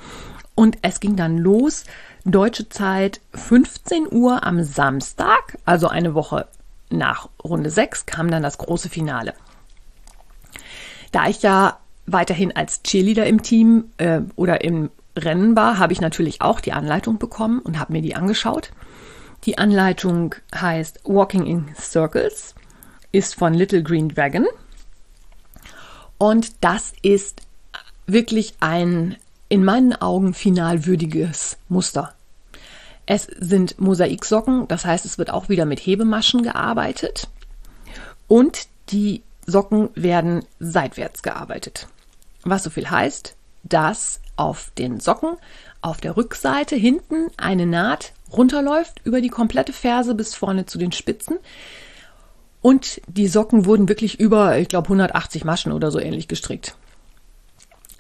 Und 0.56 0.78
es 0.82 1.02
ging 1.02 1.18
dann 1.18 1.38
los, 1.38 1.84
deutsche 2.24 2.70
Zeit 2.70 3.20
15 3.34 4.08
Uhr 4.10 4.46
am 4.46 4.64
Samstag, 4.64 5.58
also 5.66 5.90
eine 5.90 6.14
Woche 6.14 6.48
nach 6.92 7.30
Runde 7.44 7.70
6, 7.70 8.06
kam 8.06 8.30
dann 8.30 8.44
das 8.44 8.58
große 8.58 8.90
Finale. 8.90 9.34
Da 11.12 11.28
ich 11.28 11.42
ja 11.42 11.78
weiterhin 12.06 12.56
als 12.56 12.84
Cheerleader 12.84 13.26
im 13.26 13.42
Team 13.42 13.86
äh, 13.98 14.22
oder 14.36 14.64
im 14.64 14.90
Rennen 15.18 15.56
war, 15.56 15.78
habe 15.78 15.94
ich 15.94 16.02
natürlich 16.02 16.42
auch 16.42 16.60
die 16.60 16.74
Anleitung 16.74 17.18
bekommen 17.18 17.60
und 17.60 17.80
habe 17.80 17.94
mir 17.94 18.02
die 18.02 18.16
angeschaut. 18.16 18.72
Die 19.46 19.58
Anleitung 19.58 20.36
heißt 20.54 21.02
Walking 21.04 21.46
in 21.46 21.76
Circles, 21.80 22.56
ist 23.12 23.36
von 23.36 23.54
Little 23.54 23.84
Green 23.84 24.10
Dragon. 24.10 24.46
Und 26.18 26.64
das 26.64 26.94
ist 27.02 27.42
wirklich 28.06 28.54
ein 28.60 29.18
in 29.50 29.66
meinen 29.66 29.94
Augen 29.94 30.34
finalwürdiges 30.34 31.58
Muster. 31.68 32.14
Es 33.14 33.24
sind 33.24 33.78
Mosaiksocken, 33.78 34.70
das 34.70 34.86
heißt, 34.86 35.04
es 35.04 35.18
wird 35.18 35.32
auch 35.32 35.50
wieder 35.50 35.66
mit 35.66 35.82
Hebemaschen 35.82 36.44
gearbeitet. 36.44 37.28
Und 38.30 38.70
die 38.88 39.22
Socken 39.46 39.90
werden 39.96 40.46
seitwärts 40.62 41.22
gearbeitet. 41.22 41.90
Was 42.46 42.64
so 42.64 42.70
viel 42.70 42.90
heißt, 42.90 43.36
dass 43.64 44.22
auf 44.38 44.72
den 44.78 45.02
Socken 45.02 45.36
auf 45.82 46.00
der 46.00 46.16
Rückseite 46.16 46.78
hinten 46.78 47.28
eine 47.36 47.66
Naht 47.66 48.14
runterläuft 48.32 49.02
über 49.04 49.20
die 49.20 49.28
komplette 49.28 49.74
Ferse 49.74 50.16
bis 50.16 50.34
vorne 50.34 50.66
zu 50.66 50.78
den 50.78 50.94
Spitzen. 50.94 51.38
Und 52.62 53.02
die 53.08 53.28
Socken 53.28 53.66
wurden 53.66 53.90
wirklich 53.90 54.22
über, 54.22 54.58
ich 54.58 54.70
glaube, 54.70 54.86
180 54.86 55.44
Maschen 55.44 55.74
oder 55.74 55.92
so 55.92 56.00
ähnlich 56.00 56.30
gestrickt. 56.30 56.78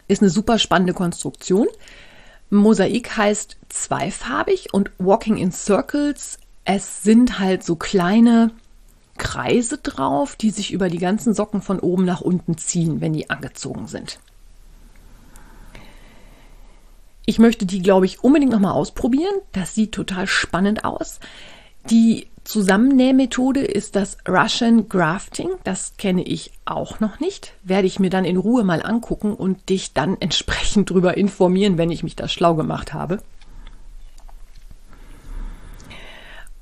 Ist 0.07 0.21
eine 0.21 0.31
super 0.31 0.57
spannende 0.57 0.93
Konstruktion. 0.93 1.67
Mosaik 2.51 3.15
heißt 3.15 3.57
zweifarbig 3.69 4.73
und 4.73 4.91
Walking 4.97 5.37
in 5.37 5.51
Circles. 5.51 6.37
Es 6.65 7.01
sind 7.01 7.39
halt 7.39 7.63
so 7.63 7.75
kleine 7.75 8.51
Kreise 9.17 9.77
drauf, 9.77 10.35
die 10.35 10.51
sich 10.51 10.73
über 10.73 10.89
die 10.89 10.97
ganzen 10.97 11.33
Socken 11.33 11.61
von 11.61 11.79
oben 11.79 12.05
nach 12.05 12.21
unten 12.21 12.57
ziehen, 12.57 13.01
wenn 13.01 13.13
die 13.13 13.29
angezogen 13.29 13.87
sind. 13.87 14.19
Ich 17.25 17.39
möchte 17.39 17.65
die, 17.65 17.81
glaube 17.81 18.05
ich, 18.05 18.23
unbedingt 18.23 18.51
nochmal 18.51 18.73
ausprobieren. 18.73 19.33
Das 19.53 19.73
sieht 19.73 19.93
total 19.93 20.27
spannend 20.27 20.83
aus. 20.83 21.19
Die 21.89 22.27
Zusammennähmethode 22.43 23.61
ist 23.61 23.95
das 23.95 24.17
Russian 24.27 24.89
Grafting. 24.89 25.49
Das 25.63 25.95
kenne 25.97 26.23
ich 26.23 26.51
auch 26.65 26.99
noch 26.99 27.19
nicht. 27.19 27.53
Werde 27.63 27.87
ich 27.87 27.99
mir 27.99 28.09
dann 28.09 28.25
in 28.25 28.37
Ruhe 28.37 28.63
mal 28.63 28.83
angucken 28.83 29.33
und 29.33 29.69
dich 29.69 29.93
dann 29.93 30.17
entsprechend 30.19 30.89
darüber 30.89 31.17
informieren, 31.17 31.77
wenn 31.77 31.91
ich 31.91 32.03
mich 32.03 32.15
da 32.15 32.27
schlau 32.27 32.55
gemacht 32.55 32.93
habe. 32.93 33.19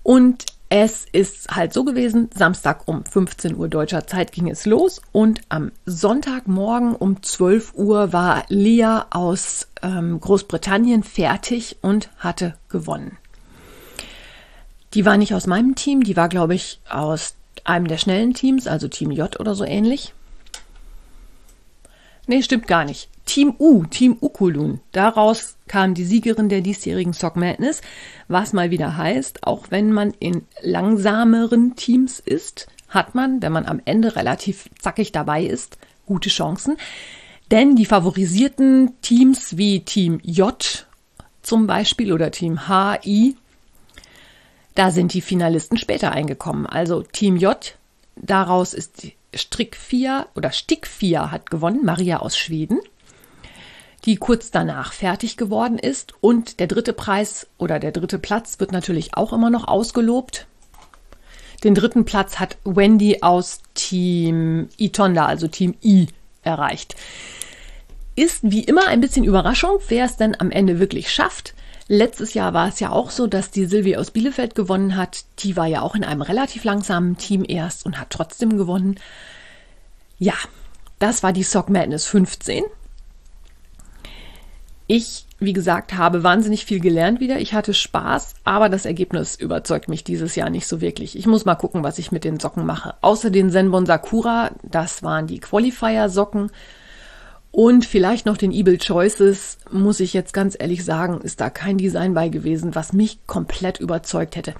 Und 0.04 0.46
es 0.70 1.06
ist 1.12 1.50
halt 1.56 1.74
so 1.74 1.84
gewesen, 1.84 2.30
Samstag 2.34 2.88
um 2.88 3.04
15 3.04 3.56
Uhr 3.56 3.70
deutscher 3.70 4.06
Zeit 4.06 4.32
ging 4.32 4.50
es 4.50 4.68
los 4.68 5.02
und 5.12 5.42
am 5.50 5.72
Sonntagmorgen 5.86 6.96
um 6.96 7.24
12 7.24 7.74
Uhr 7.74 8.14
war 8.14 8.44
Lia 8.50 9.08
aus 9.10 9.68
ähm, 9.82 10.20
Großbritannien 10.20 11.02
fertig 11.04 11.78
und 11.82 12.12
hatte 12.20 12.56
gewonnen. 12.70 13.18
Die 14.94 15.06
war 15.06 15.18
nicht 15.18 15.34
aus 15.34 15.48
meinem 15.48 15.76
Team, 15.76 16.04
die 16.04 16.18
war, 16.18 16.30
glaube 16.30 16.56
ich, 16.56 16.80
aus 16.90 17.36
einem 17.64 17.88
der 17.88 17.98
schnellen 17.98 18.34
Teams, 18.34 18.68
also 18.68 18.88
Team 18.88 19.12
J 19.12 19.40
oder 19.40 19.54
so 19.54 19.64
ähnlich. 19.64 20.14
Nee, 22.26 22.42
stimmt 22.44 22.68
gar 22.68 22.86
nicht. 22.86 23.10
Team 23.26 23.54
U, 23.60 23.86
Team 23.86 24.18
Ukulun. 24.22 24.80
Daraus 24.92 25.56
kam 25.68 25.94
die 25.94 26.06
Siegerin 26.06 26.50
der 26.50 26.62
diesjährigen 26.62 27.14
Sock 27.14 27.36
Madness, 27.36 27.82
was 28.28 28.54
mal 28.54 28.72
wieder 28.72 28.98
heißt, 28.98 29.44
auch 29.44 29.68
wenn 29.70 29.92
man 29.92 30.14
in 30.20 30.46
langsameren 30.62 31.76
Teams 31.76 32.20
ist, 32.20 32.68
hat 32.88 33.14
man, 33.14 33.42
wenn 33.42 33.52
man 33.52 33.66
am 33.66 33.82
Ende 33.86 34.16
relativ 34.16 34.70
zackig 34.80 35.12
dabei 35.12 35.44
ist, 35.44 35.78
gute 36.06 36.30
Chancen. 36.30 36.78
Denn 37.52 37.76
die 37.76 37.86
favorisierten 37.86 38.94
Teams 39.02 39.58
wie 39.58 39.82
Team 39.82 40.20
J 40.24 40.88
zum 41.42 41.68
Beispiel 41.68 42.14
oder 42.14 42.32
Team 42.32 42.68
HI 42.68 43.36
da 44.80 44.92
sind 44.92 45.14
die 45.14 45.20
Finalisten 45.20 45.78
später 45.78 46.14
eingekommen. 46.14 46.66
Also 46.66 47.04
Team 47.04 47.36
J, 47.36 47.76
daraus 48.16 48.74
ist 48.74 49.08
Strick 49.36 49.76
4 49.76 50.28
oder 50.36 50.54
Stick 50.54 50.88
4 50.88 51.32
hat 51.32 51.52
gewonnen, 51.52 51.84
Maria 51.84 52.20
aus 52.20 52.38
Schweden, 52.38 52.80
die 54.06 54.16
kurz 54.16 54.52
danach 54.52 54.94
fertig 54.94 55.36
geworden 55.36 55.78
ist. 55.78 56.14
Und 56.22 56.62
der 56.62 56.68
dritte 56.68 56.94
Preis 56.94 57.48
oder 57.58 57.78
der 57.78 57.92
dritte 57.92 58.20
Platz 58.20 58.62
wird 58.62 58.72
natürlich 58.72 59.16
auch 59.16 59.34
immer 59.34 59.50
noch 59.50 59.68
ausgelobt. 59.68 60.48
Den 61.66 61.76
dritten 61.76 62.06
Platz 62.06 62.40
hat 62.40 62.56
Wendy 62.64 63.18
aus 63.22 63.60
Team 63.74 64.70
Itonda, 64.78 65.26
also 65.26 65.50
Team 65.50 65.76
I, 65.84 66.08
erreicht. 66.42 66.96
Ist 68.16 68.40
wie 68.44 68.64
immer 68.64 68.88
ein 68.88 69.02
bisschen 69.02 69.26
Überraschung, 69.26 69.80
wer 69.90 70.06
es 70.06 70.16
denn 70.16 70.40
am 70.40 70.52
Ende 70.52 70.80
wirklich 70.80 71.12
schafft. 71.12 71.54
Letztes 71.92 72.36
Jahr 72.36 72.54
war 72.54 72.68
es 72.68 72.80
ja 72.80 72.92
auch 72.92 73.10
so, 73.10 73.26
dass 73.26 73.50
die 73.50 73.66
Silvia 73.66 73.98
aus 73.98 74.12
Bielefeld 74.12 74.54
gewonnen 74.54 74.96
hat. 74.96 75.26
Die 75.40 75.58
war 75.58 75.66
ja 75.66 75.82
auch 75.82 75.96
in 75.96 76.04
einem 76.04 76.22
relativ 76.22 76.64
langsamen 76.64 77.18
Team 77.18 77.44
erst 77.46 77.84
und 77.84 78.00
hat 78.00 78.12
trotzdem 78.12 78.58
gewonnen. 78.58 79.00
Ja, 80.20 80.36
das 81.00 81.24
war 81.24 81.34
die 81.34 81.42
Sock 81.42 81.68
Madness 81.68 82.06
15. 82.06 82.64
Ich, 84.86 85.26
wie 85.40 85.54
gesagt, 85.54 85.96
habe 85.96 86.22
wahnsinnig 86.22 86.64
viel 86.64 86.80
gelernt 86.80 87.22
wieder. 87.22 87.40
Ich 87.40 87.56
hatte 87.56 87.74
Spaß, 87.74 88.36
aber 88.44 88.70
das 88.70 88.86
Ergebnis 88.86 89.34
überzeugt 89.34 89.90
mich 89.90 90.04
dieses 90.04 90.36
Jahr 90.36 90.52
nicht 90.52 90.68
so 90.68 90.82
wirklich. 90.82 91.18
Ich 91.18 91.26
muss 91.26 91.46
mal 91.46 91.56
gucken, 91.56 91.84
was 91.84 91.98
ich 91.98 92.12
mit 92.12 92.24
den 92.24 92.40
Socken 92.40 92.68
mache. 92.68 92.94
Außer 93.02 93.32
den 93.32 93.50
Zenbon 93.50 93.88
Sakura, 93.88 94.52
das 94.62 95.02
waren 95.02 95.26
die 95.26 95.40
Qualifier-Socken 95.40 96.52
und 97.52 97.84
vielleicht 97.84 98.28
noch 98.28 98.38
den 98.38 98.52
Evil 98.52 98.78
Choices, 98.78 99.58
muss 99.72 100.00
ich 100.00 100.14
jetzt 100.14 100.34
ganz 100.34 100.56
ehrlich 100.60 100.86
sagen, 100.86 101.20
ist 101.22 101.42
da 101.42 101.50
kein 101.50 101.80
Design 101.80 102.14
bei 102.14 102.30
gewesen, 102.30 102.76
was 102.76 102.94
mich 102.94 103.26
komplett 103.26 103.80
überzeugt 103.80 104.36
hätte. 104.36 104.54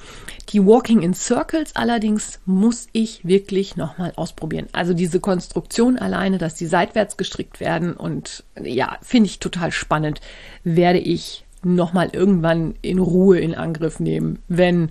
Die 0.50 0.66
Walking 0.66 1.02
in 1.02 1.14
Circles 1.14 1.76
allerdings 1.76 2.40
muss 2.46 2.88
ich 2.92 3.26
wirklich 3.26 3.78
nochmal 3.78 4.14
ausprobieren. 4.16 4.68
Also 4.72 4.94
diese 4.94 5.20
Konstruktion 5.20 6.00
alleine, 6.00 6.40
dass 6.40 6.56
die 6.56 6.66
seitwärts 6.66 7.16
gestrickt 7.16 7.60
werden 7.60 7.94
und 7.94 8.44
ja, 8.60 8.98
finde 9.04 9.28
ich 9.28 9.40
total 9.40 9.72
spannend, 9.72 10.20
werde 10.64 11.00
ich 11.00 11.46
nochmal 11.62 12.10
irgendwann 12.12 12.74
in 12.82 12.98
Ruhe 12.98 13.40
in 13.40 13.54
Angriff 13.54 14.00
nehmen, 14.00 14.40
wenn 14.48 14.90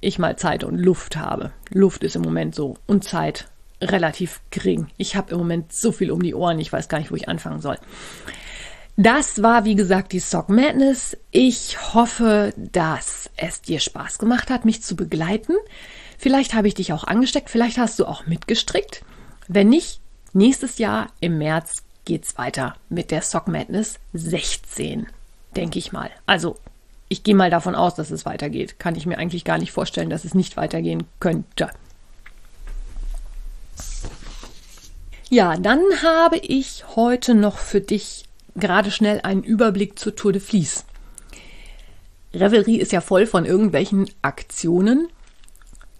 ich 0.00 0.20
mal 0.20 0.36
Zeit 0.36 0.62
und 0.62 0.78
Luft 0.78 1.16
habe. 1.16 1.50
Luft 1.70 2.04
ist 2.04 2.14
im 2.14 2.22
Moment 2.22 2.54
so 2.54 2.76
und 2.86 3.02
Zeit 3.02 3.48
relativ 3.80 4.40
gering. 4.50 4.88
Ich 4.96 5.16
habe 5.16 5.32
im 5.32 5.38
Moment 5.38 5.72
so 5.72 5.92
viel 5.92 6.10
um 6.10 6.22
die 6.22 6.34
Ohren, 6.34 6.58
ich 6.58 6.72
weiß 6.72 6.88
gar 6.88 6.98
nicht, 6.98 7.10
wo 7.10 7.16
ich 7.16 7.28
anfangen 7.28 7.60
soll. 7.60 7.78
Das 8.96 9.42
war, 9.42 9.66
wie 9.66 9.74
gesagt, 9.74 10.12
die 10.12 10.20
Sock 10.20 10.48
Madness. 10.48 11.18
Ich 11.30 11.94
hoffe, 11.94 12.54
dass 12.56 13.28
es 13.36 13.60
dir 13.60 13.78
Spaß 13.78 14.18
gemacht 14.18 14.48
hat, 14.48 14.64
mich 14.64 14.82
zu 14.82 14.96
begleiten. 14.96 15.52
Vielleicht 16.16 16.54
habe 16.54 16.68
ich 16.68 16.74
dich 16.74 16.94
auch 16.94 17.04
angesteckt, 17.04 17.50
vielleicht 17.50 17.76
hast 17.76 17.98
du 17.98 18.06
auch 18.06 18.26
mitgestrickt. 18.26 19.04
Wenn 19.48 19.68
nicht, 19.68 20.00
nächstes 20.32 20.78
Jahr 20.78 21.08
im 21.20 21.36
März 21.36 21.82
geht's 22.06 22.38
weiter 22.38 22.76
mit 22.88 23.10
der 23.10 23.20
Sock 23.20 23.48
Madness 23.48 23.98
16, 24.14 25.06
denke 25.54 25.78
ich 25.78 25.92
mal. 25.92 26.10
Also, 26.24 26.56
ich 27.08 27.22
gehe 27.22 27.34
mal 27.34 27.50
davon 27.50 27.74
aus, 27.74 27.94
dass 27.94 28.10
es 28.10 28.24
weitergeht. 28.24 28.78
Kann 28.78 28.96
ich 28.96 29.04
mir 29.04 29.18
eigentlich 29.18 29.44
gar 29.44 29.58
nicht 29.58 29.72
vorstellen, 29.72 30.08
dass 30.08 30.24
es 30.24 30.34
nicht 30.34 30.56
weitergehen 30.56 31.04
könnte. 31.20 31.70
Ja, 35.28 35.56
dann 35.56 35.80
habe 36.02 36.38
ich 36.38 36.84
heute 36.94 37.34
noch 37.34 37.58
für 37.58 37.80
dich 37.80 38.24
gerade 38.54 38.90
schnell 38.90 39.20
einen 39.22 39.42
Überblick 39.42 39.98
zur 39.98 40.14
Tour 40.14 40.32
de 40.32 40.40
Vlies. 40.40 40.84
Revelry 42.32 42.76
ist 42.76 42.92
ja 42.92 43.00
voll 43.00 43.26
von 43.26 43.44
irgendwelchen 43.44 44.08
Aktionen. 44.22 45.08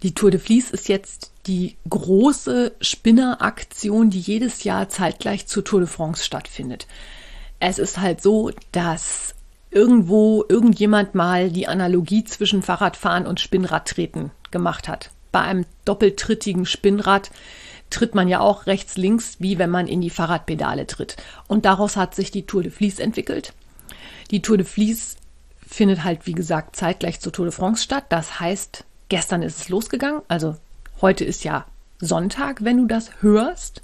Die 0.03 0.13
Tour 0.13 0.31
de 0.31 0.39
Vlies 0.39 0.71
ist 0.71 0.87
jetzt 0.87 1.31
die 1.47 1.75
große 1.89 2.73
Spinneraktion, 2.81 4.09
die 4.09 4.19
jedes 4.19 4.63
Jahr 4.63 4.89
zeitgleich 4.89 5.47
zur 5.47 5.63
Tour 5.63 5.79
de 5.81 5.89
France 5.89 6.23
stattfindet. 6.23 6.87
Es 7.59 7.79
ist 7.79 7.99
halt 7.99 8.21
so, 8.21 8.51
dass 8.71 9.33
irgendwo 9.71 10.45
irgendjemand 10.47 11.15
mal 11.15 11.49
die 11.49 11.67
Analogie 11.67 12.23
zwischen 12.23 12.61
Fahrradfahren 12.61 13.25
und 13.25 13.39
Spinnradtreten 13.39 14.31
gemacht 14.51 14.87
hat. 14.87 15.09
Bei 15.31 15.41
einem 15.41 15.65
doppeltrittigen 15.85 16.65
Spinnrad 16.65 17.31
tritt 17.89 18.15
man 18.15 18.27
ja 18.27 18.39
auch 18.39 18.65
rechts, 18.65 18.97
links, 18.97 19.37
wie 19.39 19.57
wenn 19.57 19.69
man 19.69 19.87
in 19.87 20.01
die 20.01 20.09
Fahrradpedale 20.09 20.87
tritt. 20.87 21.17
Und 21.47 21.65
daraus 21.65 21.95
hat 21.95 22.15
sich 22.15 22.31
die 22.31 22.45
Tour 22.45 22.63
de 22.63 22.71
Vlies 22.71 22.99
entwickelt. 22.99 23.53
Die 24.31 24.41
Tour 24.41 24.57
de 24.57 24.65
Vlies 24.65 25.17
findet 25.65 26.03
halt, 26.03 26.25
wie 26.25 26.33
gesagt, 26.33 26.75
zeitgleich 26.75 27.19
zur 27.19 27.31
Tour 27.31 27.45
de 27.45 27.53
France 27.53 27.83
statt. 27.83 28.05
Das 28.09 28.39
heißt, 28.39 28.85
gestern 29.09 29.41
ist 29.41 29.59
es 29.59 29.69
losgegangen. 29.69 30.21
Also 30.27 30.55
heute 31.01 31.23
ist 31.23 31.43
ja 31.43 31.65
Sonntag, 31.99 32.63
wenn 32.63 32.77
du 32.77 32.85
das 32.85 33.21
hörst. 33.21 33.81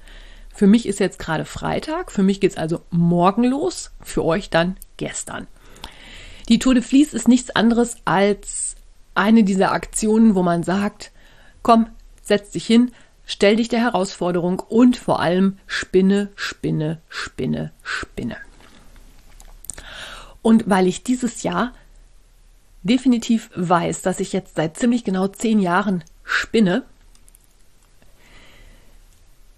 Für 0.53 0.67
mich 0.67 0.85
ist 0.85 0.99
jetzt 0.99 1.19
gerade 1.19 1.45
Freitag. 1.45 2.11
Für 2.11 2.23
mich 2.23 2.39
geht 2.39 2.51
es 2.51 2.57
also 2.57 2.81
morgen 2.91 3.43
los. 3.43 3.91
Für 4.01 4.23
euch 4.23 4.49
dann 4.49 4.77
gestern. 4.97 5.47
Die 6.49 6.59
Tour 6.59 6.73
de 6.73 6.83
Vlies 6.83 7.13
ist 7.13 7.27
nichts 7.27 7.55
anderes 7.55 7.95
als 8.05 8.75
eine 9.15 9.43
dieser 9.43 9.71
Aktionen, 9.71 10.35
wo 10.35 10.43
man 10.43 10.63
sagt, 10.63 11.11
komm, 11.61 11.87
setz 12.21 12.51
dich 12.51 12.65
hin, 12.65 12.91
Stell 13.25 13.55
dich 13.55 13.69
der 13.69 13.79
Herausforderung 13.79 14.59
und 14.59 14.97
vor 14.97 15.19
allem 15.19 15.57
spinne, 15.65 16.29
spinne, 16.35 17.01
spinne, 17.09 17.71
spinne. 17.83 18.37
Und 20.41 20.69
weil 20.69 20.87
ich 20.87 21.03
dieses 21.03 21.43
Jahr 21.43 21.73
definitiv 22.83 23.49
weiß, 23.55 24.01
dass 24.01 24.19
ich 24.19 24.33
jetzt 24.33 24.55
seit 24.55 24.77
ziemlich 24.77 25.03
genau 25.03 25.27
zehn 25.27 25.59
Jahren 25.59 26.03
spinne 26.23 26.83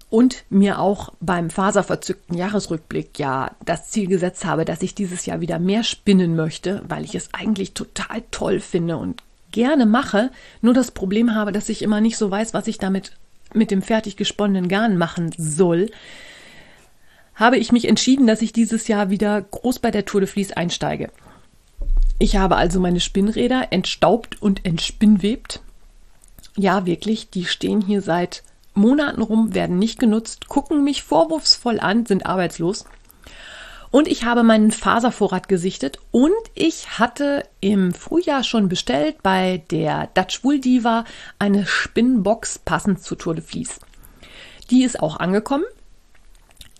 und 0.08 0.44
mir 0.48 0.78
auch 0.78 1.12
beim 1.20 1.50
faserverzückten 1.50 2.38
Jahresrückblick 2.38 3.18
ja 3.18 3.50
das 3.64 3.90
Ziel 3.90 4.06
gesetzt 4.06 4.44
habe, 4.44 4.64
dass 4.64 4.82
ich 4.82 4.94
dieses 4.94 5.26
Jahr 5.26 5.40
wieder 5.40 5.58
mehr 5.58 5.82
spinnen 5.82 6.36
möchte, 6.36 6.82
weil 6.88 7.04
ich 7.04 7.16
es 7.16 7.34
eigentlich 7.34 7.74
total 7.74 8.22
toll 8.30 8.60
finde 8.60 8.96
und 8.96 9.22
gerne 9.50 9.86
mache, 9.86 10.30
nur 10.60 10.74
das 10.74 10.92
Problem 10.92 11.34
habe, 11.34 11.50
dass 11.50 11.68
ich 11.68 11.82
immer 11.82 12.00
nicht 12.00 12.16
so 12.16 12.30
weiß, 12.30 12.54
was 12.54 12.68
ich 12.68 12.78
damit 12.78 13.12
mit 13.56 13.70
dem 13.70 13.82
fertig 13.82 14.16
gesponnenen 14.16 14.68
Garn 14.68 14.96
machen 14.96 15.32
soll, 15.36 15.90
habe 17.34 17.58
ich 17.58 17.72
mich 17.72 17.86
entschieden, 17.86 18.26
dass 18.26 18.42
ich 18.42 18.52
dieses 18.52 18.88
Jahr 18.88 19.10
wieder 19.10 19.40
groß 19.42 19.78
bei 19.78 19.90
der 19.90 20.04
Tour 20.04 20.20
de 20.20 20.28
Vlies 20.28 20.52
einsteige. 20.52 21.10
Ich 22.18 22.36
habe 22.36 22.56
also 22.56 22.80
meine 22.80 23.00
Spinnräder 23.00 23.68
entstaubt 23.72 24.40
und 24.40 24.64
entspinnwebt. 24.64 25.60
Ja, 26.56 26.86
wirklich, 26.86 27.28
die 27.28 27.44
stehen 27.44 27.82
hier 27.82 28.00
seit 28.00 28.42
Monaten 28.72 29.20
rum, 29.20 29.54
werden 29.54 29.78
nicht 29.78 29.98
genutzt, 29.98 30.48
gucken 30.48 30.82
mich 30.82 31.02
vorwurfsvoll 31.02 31.78
an, 31.78 32.06
sind 32.06 32.24
arbeitslos. 32.24 32.86
Und 33.90 34.08
ich 34.08 34.24
habe 34.24 34.42
meinen 34.42 34.72
Faservorrat 34.72 35.48
gesichtet 35.48 35.98
und 36.10 36.34
ich 36.54 36.98
hatte 36.98 37.44
im 37.60 37.94
Frühjahr 37.94 38.42
schon 38.42 38.68
bestellt 38.68 39.22
bei 39.22 39.62
der 39.70 40.08
Dutch 40.14 40.44
Wool 40.44 40.60
Diva 40.60 41.04
eine 41.38 41.66
Spinnbox 41.66 42.58
passend 42.58 43.02
zu 43.02 43.14
Tour 43.14 43.34
de 43.34 43.44
Vlies. 43.44 43.80
Die 44.70 44.82
ist 44.82 45.00
auch 45.00 45.18
angekommen. 45.18 45.64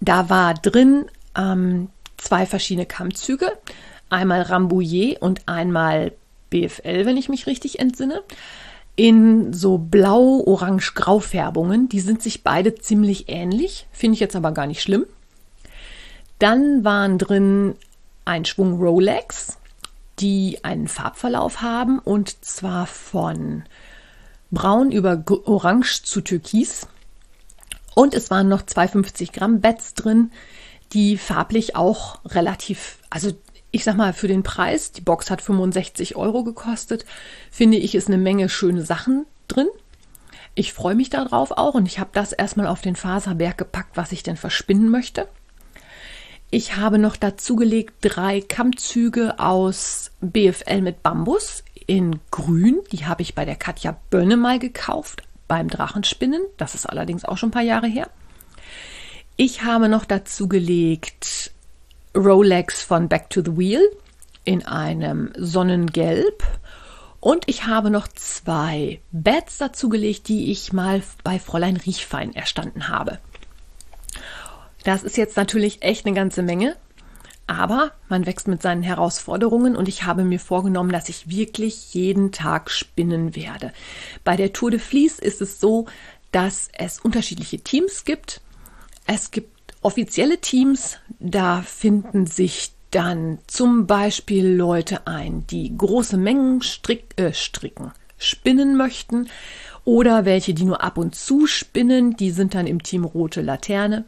Da 0.00 0.28
war 0.28 0.54
drin 0.54 1.06
ähm, 1.36 1.88
zwei 2.16 2.46
verschiedene 2.46 2.86
Kammzüge, 2.86 3.52
einmal 4.10 4.42
Rambouillet 4.42 5.22
und 5.22 5.48
einmal 5.48 6.12
BFL, 6.50 7.06
wenn 7.06 7.16
ich 7.16 7.28
mich 7.28 7.46
richtig 7.46 7.78
entsinne, 7.78 8.22
in 8.96 9.52
so 9.52 9.78
blau-orange-grau-Färbungen. 9.78 11.88
Die 11.88 12.00
sind 12.00 12.20
sich 12.22 12.42
beide 12.42 12.74
ziemlich 12.74 13.28
ähnlich, 13.28 13.86
finde 13.92 14.14
ich 14.14 14.20
jetzt 14.20 14.34
aber 14.36 14.52
gar 14.52 14.66
nicht 14.66 14.82
schlimm. 14.82 15.06
Dann 16.38 16.84
waren 16.84 17.18
drin 17.18 17.74
ein 18.24 18.44
Schwung 18.44 18.78
Rolex, 18.78 19.58
die 20.18 20.58
einen 20.62 20.88
Farbverlauf 20.88 21.62
haben 21.62 21.98
und 21.98 22.44
zwar 22.44 22.86
von 22.86 23.64
braun 24.50 24.90
über 24.92 25.22
orange 25.44 26.02
zu 26.02 26.20
türkis. 26.20 26.86
Und 27.94 28.14
es 28.14 28.30
waren 28.30 28.48
noch 28.48 28.62
250 28.62 29.32
Gramm 29.32 29.60
Bets 29.60 29.94
drin, 29.94 30.30
die 30.92 31.16
farblich 31.16 31.76
auch 31.76 32.20
relativ, 32.26 32.98
also 33.10 33.32
ich 33.70 33.84
sag 33.84 33.96
mal, 33.96 34.12
für 34.12 34.28
den 34.28 34.42
Preis, 34.42 34.92
die 34.92 35.00
Box 35.00 35.30
hat 35.30 35.42
65 35.42 36.16
Euro 36.16 36.44
gekostet, 36.44 37.04
finde 37.50 37.78
ich, 37.78 37.94
ist 37.94 38.08
eine 38.08 38.18
Menge 38.18 38.48
schöne 38.48 38.84
Sachen 38.84 39.26
drin. 39.48 39.68
Ich 40.54 40.72
freue 40.72 40.94
mich 40.94 41.10
darauf 41.10 41.50
auch 41.52 41.74
und 41.74 41.86
ich 41.86 41.98
habe 41.98 42.10
das 42.12 42.32
erstmal 42.32 42.66
auf 42.66 42.80
den 42.80 42.96
Faserberg 42.96 43.58
gepackt, 43.58 43.96
was 43.96 44.12
ich 44.12 44.22
denn 44.22 44.36
verspinnen 44.36 44.90
möchte. 44.90 45.28
Ich 46.50 46.76
habe 46.76 46.98
noch 46.98 47.16
dazugelegt 47.16 47.94
drei 48.02 48.40
Kammzüge 48.40 49.38
aus 49.38 50.12
BFL 50.20 50.80
mit 50.80 51.02
Bambus 51.02 51.64
in 51.86 52.20
Grün. 52.30 52.80
Die 52.92 53.04
habe 53.06 53.22
ich 53.22 53.34
bei 53.34 53.44
der 53.44 53.56
Katja 53.56 53.96
Bönne 54.10 54.36
mal 54.36 54.58
gekauft 54.58 55.22
beim 55.48 55.68
Drachenspinnen. 55.68 56.40
Das 56.56 56.74
ist 56.74 56.86
allerdings 56.86 57.24
auch 57.24 57.36
schon 57.36 57.48
ein 57.48 57.52
paar 57.52 57.62
Jahre 57.62 57.88
her. 57.88 58.10
Ich 59.36 59.62
habe 59.62 59.88
noch 59.88 60.04
dazugelegt 60.04 61.52
Rolex 62.16 62.82
von 62.82 63.08
Back 63.08 63.28
to 63.30 63.42
the 63.44 63.56
Wheel 63.56 63.82
in 64.44 64.64
einem 64.64 65.32
Sonnengelb. 65.36 66.44
Und 67.18 67.48
ich 67.48 67.66
habe 67.66 67.90
noch 67.90 68.06
zwei 68.08 69.00
Beds 69.10 69.58
dazugelegt, 69.58 70.28
die 70.28 70.52
ich 70.52 70.72
mal 70.72 71.02
bei 71.24 71.40
Fräulein 71.40 71.76
Riechfein 71.76 72.34
erstanden 72.34 72.88
habe. 72.88 73.18
Das 74.86 75.02
ist 75.02 75.16
jetzt 75.16 75.36
natürlich 75.36 75.82
echt 75.82 76.06
eine 76.06 76.14
ganze 76.14 76.44
Menge, 76.44 76.76
aber 77.48 77.90
man 78.08 78.24
wächst 78.24 78.46
mit 78.46 78.62
seinen 78.62 78.84
Herausforderungen 78.84 79.74
und 79.74 79.88
ich 79.88 80.04
habe 80.04 80.22
mir 80.22 80.38
vorgenommen, 80.38 80.92
dass 80.92 81.08
ich 81.08 81.28
wirklich 81.28 81.92
jeden 81.92 82.30
Tag 82.30 82.70
spinnen 82.70 83.34
werde. 83.34 83.72
Bei 84.22 84.36
der 84.36 84.52
Tour 84.52 84.70
de 84.70 84.78
Vlies 84.78 85.18
ist 85.18 85.42
es 85.42 85.58
so, 85.58 85.86
dass 86.30 86.68
es 86.72 87.00
unterschiedliche 87.00 87.58
Teams 87.58 88.04
gibt. 88.04 88.40
Es 89.08 89.32
gibt 89.32 89.74
offizielle 89.82 90.40
Teams, 90.40 90.98
da 91.18 91.62
finden 91.62 92.28
sich 92.28 92.70
dann 92.92 93.38
zum 93.48 93.88
Beispiel 93.88 94.46
Leute 94.46 95.08
ein, 95.08 95.48
die 95.48 95.76
große 95.76 96.16
Mengen 96.16 96.62
strick, 96.62 97.06
äh, 97.16 97.32
stricken, 97.32 97.90
spinnen 98.18 98.76
möchten 98.76 99.28
oder 99.84 100.24
welche, 100.24 100.54
die 100.54 100.64
nur 100.64 100.84
ab 100.84 100.96
und 100.96 101.16
zu 101.16 101.48
spinnen, 101.48 102.16
die 102.16 102.30
sind 102.30 102.54
dann 102.54 102.68
im 102.68 102.84
Team 102.84 103.04
Rote 103.04 103.42
Laterne. 103.42 104.04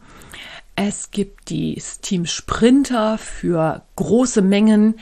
Es 0.81 1.11
gibt 1.11 1.49
die 1.49 1.83
Team 2.01 2.25
Sprinter 2.25 3.17
für 3.17 3.81
große 3.97 4.41
Mengen 4.41 4.97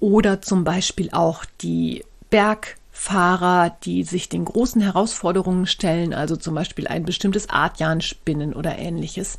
oder 0.00 0.42
zum 0.42 0.64
Beispiel 0.64 1.10
auch 1.12 1.44
die 1.60 2.04
Bergfahrer, 2.30 3.76
die 3.84 4.02
sich 4.02 4.28
den 4.28 4.44
großen 4.44 4.82
Herausforderungen 4.82 5.66
stellen, 5.66 6.14
also 6.14 6.34
zum 6.34 6.56
Beispiel 6.56 6.88
ein 6.88 7.04
bestimmtes 7.04 7.48
Artjan 7.48 8.00
spinnen 8.00 8.54
oder 8.54 8.76
ähnliches. 8.76 9.38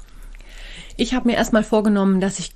Ich 0.96 1.14
habe 1.14 1.28
mir 1.28 1.36
erstmal 1.36 1.66
vorgenommen, 1.66 2.22
dass 2.22 2.40
ich 2.40 2.54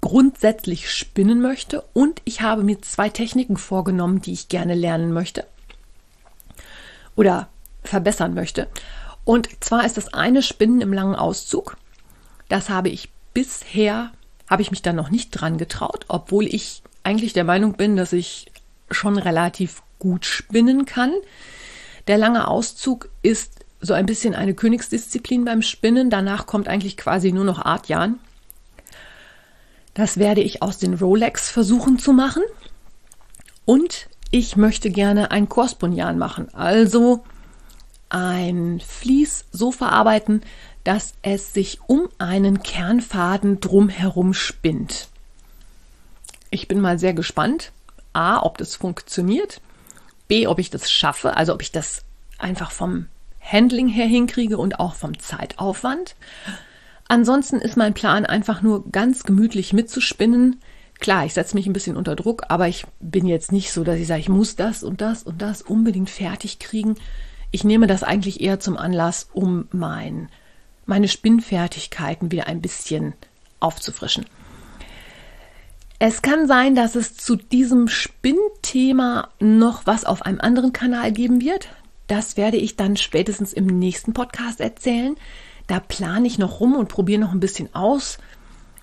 grundsätzlich 0.00 0.90
spinnen 0.90 1.40
möchte 1.40 1.84
und 1.92 2.22
ich 2.24 2.40
habe 2.40 2.64
mir 2.64 2.82
zwei 2.82 3.08
Techniken 3.08 3.56
vorgenommen, 3.56 4.20
die 4.20 4.32
ich 4.32 4.48
gerne 4.48 4.74
lernen 4.74 5.12
möchte 5.12 5.46
oder 7.14 7.46
verbessern 7.84 8.34
möchte. 8.34 8.66
Und 9.24 9.48
zwar 9.62 9.86
ist 9.86 9.96
das 9.96 10.12
eine 10.12 10.42
Spinnen 10.42 10.80
im 10.80 10.92
langen 10.92 11.14
Auszug. 11.14 11.76
Das 12.48 12.68
habe 12.70 12.88
ich 12.88 13.10
bisher, 13.32 14.12
habe 14.48 14.62
ich 14.62 14.70
mich 14.70 14.82
da 14.82 14.92
noch 14.92 15.10
nicht 15.10 15.30
dran 15.30 15.58
getraut, 15.58 16.04
obwohl 16.08 16.46
ich 16.46 16.82
eigentlich 17.02 17.32
der 17.32 17.44
Meinung 17.44 17.74
bin, 17.74 17.96
dass 17.96 18.12
ich 18.12 18.50
schon 18.90 19.18
relativ 19.18 19.82
gut 19.98 20.24
spinnen 20.26 20.84
kann. 20.86 21.12
Der 22.06 22.18
lange 22.18 22.48
Auszug 22.48 23.08
ist 23.22 23.64
so 23.80 23.94
ein 23.94 24.06
bisschen 24.06 24.34
eine 24.34 24.54
Königsdisziplin 24.54 25.44
beim 25.44 25.62
Spinnen. 25.62 26.10
Danach 26.10 26.46
kommt 26.46 26.68
eigentlich 26.68 26.96
quasi 26.96 27.32
nur 27.32 27.44
noch 27.44 27.64
Artjan. 27.64 28.18
Das 29.94 30.18
werde 30.18 30.40
ich 30.40 30.62
aus 30.62 30.78
den 30.78 30.94
Rolex 30.94 31.50
versuchen 31.50 31.98
zu 31.98 32.12
machen. 32.12 32.42
Und 33.64 34.08
ich 34.30 34.56
möchte 34.56 34.90
gerne 34.90 35.30
ein 35.30 35.48
Korspunjan 35.48 36.18
machen, 36.18 36.52
also 36.54 37.24
ein 38.08 38.80
Vlies 38.80 39.44
so 39.52 39.72
verarbeiten, 39.72 40.42
dass 40.84 41.14
es 41.22 41.52
sich 41.52 41.80
um 41.86 42.08
einen 42.18 42.62
Kernfaden 42.62 43.60
drumherum 43.60 44.34
spinnt. 44.34 45.08
Ich 46.50 46.68
bin 46.68 46.80
mal 46.80 46.98
sehr 46.98 47.14
gespannt. 47.14 47.72
A, 48.12 48.40
ob 48.40 48.58
das 48.58 48.76
funktioniert. 48.76 49.60
B, 50.28 50.46
ob 50.46 50.58
ich 50.58 50.70
das 50.70 50.90
schaffe, 50.90 51.36
also 51.36 51.52
ob 51.52 51.62
ich 51.62 51.72
das 51.72 52.02
einfach 52.38 52.70
vom 52.70 53.06
Handling 53.40 53.88
her 53.88 54.06
hinkriege 54.06 54.56
und 54.58 54.78
auch 54.78 54.94
vom 54.94 55.18
Zeitaufwand. 55.18 56.14
Ansonsten 57.08 57.58
ist 57.58 57.76
mein 57.76 57.92
Plan 57.92 58.24
einfach 58.24 58.62
nur 58.62 58.90
ganz 58.90 59.24
gemütlich 59.24 59.72
mitzuspinnen. 59.72 60.60
Klar, 61.00 61.26
ich 61.26 61.34
setze 61.34 61.54
mich 61.54 61.66
ein 61.66 61.72
bisschen 61.72 61.96
unter 61.96 62.16
Druck, 62.16 62.44
aber 62.48 62.68
ich 62.68 62.86
bin 63.00 63.26
jetzt 63.26 63.52
nicht 63.52 63.72
so, 63.72 63.84
dass 63.84 63.98
ich 63.98 64.06
sage, 64.06 64.20
ich 64.20 64.28
muss 64.28 64.56
das 64.56 64.82
und 64.82 65.00
das 65.00 65.22
und 65.22 65.42
das 65.42 65.60
unbedingt 65.60 66.08
fertig 66.08 66.58
kriegen. 66.58 66.94
Ich 67.50 67.64
nehme 67.64 67.86
das 67.86 68.02
eigentlich 68.02 68.40
eher 68.40 68.60
zum 68.60 68.76
Anlass, 68.76 69.28
um 69.32 69.68
mein 69.72 70.28
meine 70.86 71.08
Spinnfertigkeiten 71.08 72.30
wieder 72.30 72.46
ein 72.46 72.60
bisschen 72.60 73.14
aufzufrischen. 73.60 74.26
Es 75.98 76.22
kann 76.22 76.46
sein, 76.46 76.74
dass 76.74 76.96
es 76.96 77.16
zu 77.16 77.36
diesem 77.36 77.88
Spinnthema 77.88 79.28
noch 79.40 79.86
was 79.86 80.04
auf 80.04 80.22
einem 80.22 80.40
anderen 80.40 80.72
Kanal 80.72 81.12
geben 81.12 81.40
wird. 81.40 81.68
Das 82.08 82.36
werde 82.36 82.56
ich 82.58 82.76
dann 82.76 82.96
spätestens 82.96 83.52
im 83.52 83.66
nächsten 83.66 84.12
Podcast 84.12 84.60
erzählen. 84.60 85.16
Da 85.66 85.80
plane 85.80 86.26
ich 86.26 86.38
noch 86.38 86.60
rum 86.60 86.76
und 86.76 86.88
probiere 86.88 87.20
noch 87.20 87.32
ein 87.32 87.40
bisschen 87.40 87.74
aus. 87.74 88.18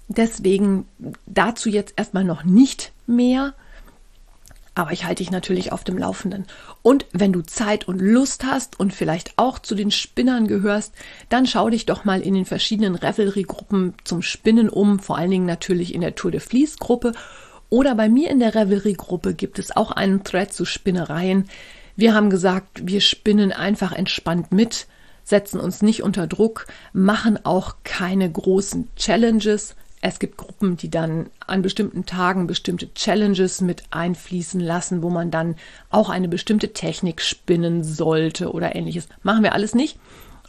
Deswegen 0.08 0.88
dazu 1.28 1.70
jetzt 1.70 1.94
erstmal 1.98 2.24
noch 2.24 2.44
nicht 2.44 2.92
mehr. 3.06 3.54
Aber 4.74 4.92
ich 4.92 5.04
halte 5.04 5.22
dich 5.22 5.32
natürlich 5.32 5.74
auf 5.74 5.84
dem 5.84 5.98
Laufenden. 5.98 6.46
Und 6.82 7.06
wenn 7.12 7.34
du 7.34 7.42
Zeit 7.42 7.88
und 7.90 8.00
Lust 8.00 8.46
hast 8.46 8.80
und 8.80 8.94
vielleicht 8.94 9.34
auch 9.38 9.60
zu 9.60 9.76
den 9.76 9.92
Spinnern 9.92 10.48
gehörst, 10.48 10.94
dann 11.28 11.46
schau 11.46 11.70
dich 11.70 11.86
doch 11.86 12.06
mal 12.06 12.22
in 12.22 12.34
den 12.34 12.46
verschiedenen 12.46 12.96
Revelry-Gruppen 12.96 13.96
zum 14.06 14.22
Spinnen 14.22 14.70
um, 14.70 15.00
vor 15.00 15.18
allen 15.18 15.32
Dingen 15.32 15.46
natürlich 15.46 15.94
in 15.94 16.02
der 16.02 16.16
Tour 16.16 16.32
de 16.32 16.40
Vlies-Gruppe. 16.40 17.12
Oder 17.70 17.96
bei 17.96 18.08
mir 18.08 18.30
in 18.30 18.40
der 18.40 18.56
Revelry-Gruppe 18.56 19.34
gibt 19.34 19.60
es 19.60 19.76
auch 19.76 19.92
einen 19.92 20.24
Thread 20.24 20.54
zu 20.54 20.64
Spinnereien. 20.64 21.50
Wir 21.98 22.14
haben 22.14 22.30
gesagt, 22.30 22.88
wir 22.88 23.02
spinnen 23.02 23.52
einfach 23.52 23.92
entspannt 23.92 24.54
mit, 24.54 24.88
setzen 25.24 25.60
uns 25.60 25.82
nicht 25.82 26.02
unter 26.02 26.28
Druck, 26.28 26.68
machen 26.94 27.40
auch 27.46 27.76
keine 27.84 28.32
großen 28.32 28.90
Challenges, 28.96 29.76
es 30.02 30.18
gibt 30.18 30.38
Gruppen, 30.38 30.78
die 30.78 30.90
dann 30.90 31.30
an 31.46 31.62
bestimmten 31.62 32.06
Tagen 32.06 32.48
bestimmte 32.48 32.92
Challenges 32.94 33.62
mit 33.62 33.84
einfließen 33.92 34.60
lassen, 34.60 35.04
wo 35.04 35.12
man 35.12 35.30
dann 35.30 35.56
auch 35.92 36.10
eine 36.10 36.28
bestimmte 36.28 36.74
Technik 36.74 37.22
spinnen 37.22 37.84
sollte 37.84 38.52
oder 38.52 38.76
ähnliches. 38.76 39.08
Machen 39.22 39.44
wir 39.44 39.54
alles 39.54 39.76
nicht. 39.76 40.00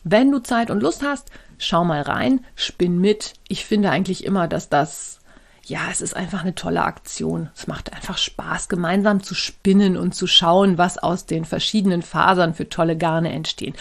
Wenn 0.05 0.33
du 0.33 0.39
Zeit 0.39 0.71
und 0.71 0.83
Lust 0.83 1.03
hast, 1.03 1.31
schau 1.59 1.85
mal 1.85 2.01
rein, 2.01 2.45
spinn 2.57 2.99
mit. 2.99 3.35
Ich 3.47 3.67
finde 3.67 3.91
eigentlich 3.91 4.25
immer, 4.25 4.49
dass 4.49 4.71
das, 4.71 5.21
ja, 5.65 5.81
es 5.91 6.01
ist 6.01 6.17
einfach 6.17 6.41
eine 6.43 6.55
tolle 6.55 6.83
Aktion. 6.83 7.51
Es 7.55 7.67
macht 7.67 7.93
einfach 7.93 8.17
Spaß, 8.17 8.71
gemeinsam 8.71 9.23
zu 9.23 9.35
spinnen 9.35 9.99
und 9.99 10.15
zu 10.15 10.27
schauen, 10.27 10.79
was 10.79 10.97
aus 10.97 11.27
den 11.27 11.45
verschiedenen 11.45 12.01
Fasern 12.01 12.55
für 12.55 12.71
tolle 12.71 12.97
Garne 12.97 13.31
entstehen. 13.33 13.75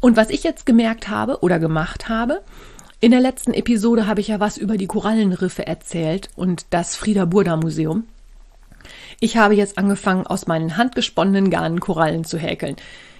Und 0.00 0.16
was 0.16 0.28
ich 0.28 0.44
jetzt 0.44 0.66
gemerkt 0.66 1.08
habe 1.08 1.40
oder 1.40 1.58
gemacht 1.58 2.08
habe, 2.10 2.42
In 3.00 3.12
der 3.12 3.20
letzten 3.20 3.54
Episode 3.54 4.08
habe 4.08 4.20
ich 4.20 4.26
ja 4.26 4.40
was 4.40 4.56
über 4.56 4.76
die 4.76 4.88
Korallenriffe 4.88 5.64
erzählt 5.64 6.30
und 6.34 6.66
das 6.70 6.96
Frieda 6.96 7.26
Burda 7.26 7.54
Museum. 7.56 8.08
Ich 9.20 9.36
habe 9.36 9.54
jetzt 9.54 9.78
angefangen, 9.78 10.26
aus 10.26 10.48
meinen 10.48 10.76
handgesponnenen 10.76 11.48
Garnen 11.48 11.78
Korallen 11.78 12.24
zu 12.24 12.38
häkeln. 12.38 12.74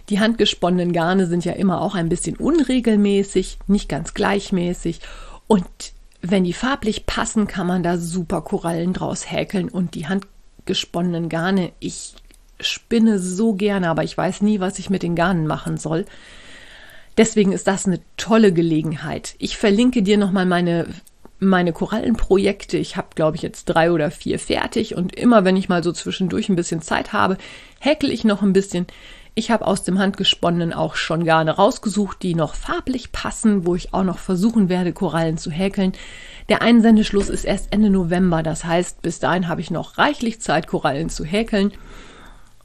Die 0.09 0.19
handgesponnenen 0.19 0.93
Garne 0.93 1.27
sind 1.27 1.45
ja 1.45 1.53
immer 1.53 1.81
auch 1.81 1.95
ein 1.95 2.09
bisschen 2.09 2.37
unregelmäßig, 2.37 3.59
nicht 3.69 3.89
ganz 3.89 4.15
gleichmäßig. 4.15 4.99
Und 5.47 5.65
wenn 6.23 6.43
die 6.43 6.55
farblich 6.55 7.07
passen, 7.07 7.47
kann 7.47 7.69
man 7.69 7.85
da 7.85 7.99
super 7.99 8.41
Korallen 8.41 8.95
draus 8.95 9.31
häkeln. 9.31 9.69
Und 9.69 9.95
die 9.95 10.09
handgesponnenen 10.09 11.29
Garne, 11.29 11.71
ich 11.79 12.15
spinne 12.59 13.21
so 13.21 13.55
gerne, 13.55 13.91
aber 13.91 14.03
ich 14.03 14.19
weiß 14.19 14.41
nie, 14.43 14.59
was 14.59 14.81
ich 14.81 14.91
mit 14.91 15.05
den 15.05 15.15
Garnen 15.15 15.47
machen 15.47 15.77
soll. 15.77 16.05
Deswegen 17.19 17.51
ist 17.51 17.67
das 17.67 17.85
eine 17.85 17.99
tolle 18.17 18.53
Gelegenheit. 18.53 19.35
Ich 19.39 19.59
verlinke 19.59 20.03
dir 20.03 20.17
nochmal 20.17 20.47
meine, 20.47 20.87
meine 21.41 21.73
Korallenprojekte. 21.73 22.79
Ich 22.79 22.97
habe, 22.97 23.09
glaube 23.17 23.37
ich, 23.37 23.43
jetzt 23.43 23.65
drei 23.65 23.91
oder 23.91 24.13
vier 24.13 24.39
fertig 24.39 24.95
und 24.95 25.17
immer, 25.17 25.45
wenn 25.45 25.57
ich 25.57 25.69
mal 25.69 25.83
so 25.83 25.91
zwischendurch 25.91 26.49
ein 26.49 26.55
bisschen 26.55 26.81
Zeit 26.81 27.13
habe, 27.13 27.37
häkel 27.81 28.13
ich 28.13 28.25
noch 28.25 28.41
ein 28.43 28.53
bisschen. 28.53 28.87
Ich 29.35 29.51
habe 29.51 29.67
aus 29.67 29.83
dem 29.83 29.99
Handgesponnenen 29.99 30.73
auch 30.73 30.95
schon 30.95 31.25
Garne 31.25 31.51
rausgesucht, 31.51 32.23
die 32.23 32.37
noch 32.37 32.55
farblich 32.55 33.11
passen, 33.11 33.67
wo 33.67 33.75
ich 33.75 33.93
auch 33.95 34.05
noch 34.05 34.19
versuchen 34.19 34.69
werde, 34.69 34.93
Korallen 34.93 35.39
zu 35.39 35.51
häkeln. 35.51 35.93
Der 36.49 36.63
Einsendeschluss 36.63 37.29
ist 37.29 37.45
erst 37.45 37.73
Ende 37.73 37.91
November, 37.91 38.45
das 38.45 38.65
heißt, 38.65 39.03
bis 39.03 39.19
dahin 39.19 39.49
habe 39.49 39.61
ich 39.61 39.73
noch 39.73 39.99
reichlich 39.99 40.41
Zeit, 40.41 40.69
Korallen 40.69 41.09
zu 41.09 41.25
häkeln. 41.25 41.73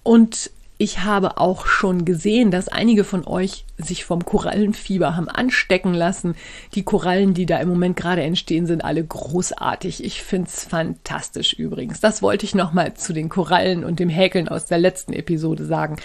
Und 0.03 0.51
ich 0.83 0.99
habe 0.99 1.37
auch 1.37 1.65
schon 1.65 2.03
gesehen, 2.03 2.51
dass 2.51 2.67
einige 2.67 3.05
von 3.05 3.25
euch 3.25 3.63
sich 3.77 4.03
vom 4.03 4.25
Korallenfieber 4.25 5.15
haben 5.15 5.29
anstecken 5.29 5.93
lassen. 5.93 6.35
Die 6.75 6.83
Korallen, 6.83 7.33
die 7.33 7.45
da 7.45 7.57
im 7.59 7.69
Moment 7.69 7.95
gerade 7.95 8.21
entstehen, 8.21 8.67
sind 8.67 8.83
alle 8.83 9.01
großartig. 9.01 10.03
Ich 10.03 10.21
finde 10.21 10.49
es 10.49 10.65
fantastisch 10.65 11.53
übrigens. 11.53 12.01
Das 12.01 12.21
wollte 12.21 12.45
ich 12.45 12.53
nochmal 12.53 12.95
zu 12.95 13.13
den 13.13 13.29
Korallen 13.29 13.85
und 13.85 14.01
dem 14.01 14.09
Häkeln 14.09 14.49
aus 14.49 14.65
der 14.65 14.77
letzten 14.77 15.13
Episode 15.13 15.63
sagen. 15.63 15.95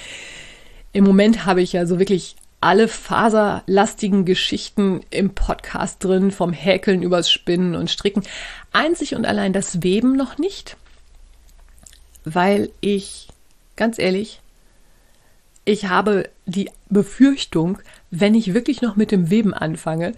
Im 0.92 1.02
Moment 1.02 1.44
habe 1.44 1.60
ich 1.60 1.72
ja 1.72 1.84
so 1.84 1.98
wirklich 1.98 2.36
alle 2.60 2.86
faserlastigen 2.86 4.24
Geschichten 4.24 5.00
im 5.10 5.34
Podcast 5.34 6.04
drin, 6.04 6.30
vom 6.30 6.52
Häkeln 6.52 7.02
übers 7.02 7.32
Spinnen 7.32 7.74
und 7.74 7.90
Stricken. 7.90 8.22
Einzig 8.70 9.16
und 9.16 9.26
allein 9.26 9.52
das 9.52 9.82
Weben 9.82 10.16
noch 10.16 10.38
nicht, 10.38 10.76
weil 12.24 12.70
ich, 12.80 13.26
ganz 13.74 13.98
ehrlich, 13.98 14.40
ich 15.68 15.84
habe 15.86 16.30
die 16.46 16.70
Befürchtung, 16.88 17.78
wenn 18.10 18.34
ich 18.34 18.54
wirklich 18.54 18.80
noch 18.80 18.96
mit 18.96 19.12
dem 19.12 19.28
Weben 19.28 19.52
anfange, 19.52 20.14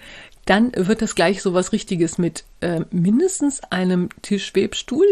dann 0.47 0.71
wird 0.77 1.03
das 1.03 1.17
gleich 1.17 1.43
so 1.43 1.55
was 1.55 1.73
Richtiges 1.73 2.19
mit 2.19 2.45
äh, 2.61 2.83
mindestens 2.93 3.61
einem 3.65 4.11
Tischwebstuhl. 4.23 5.07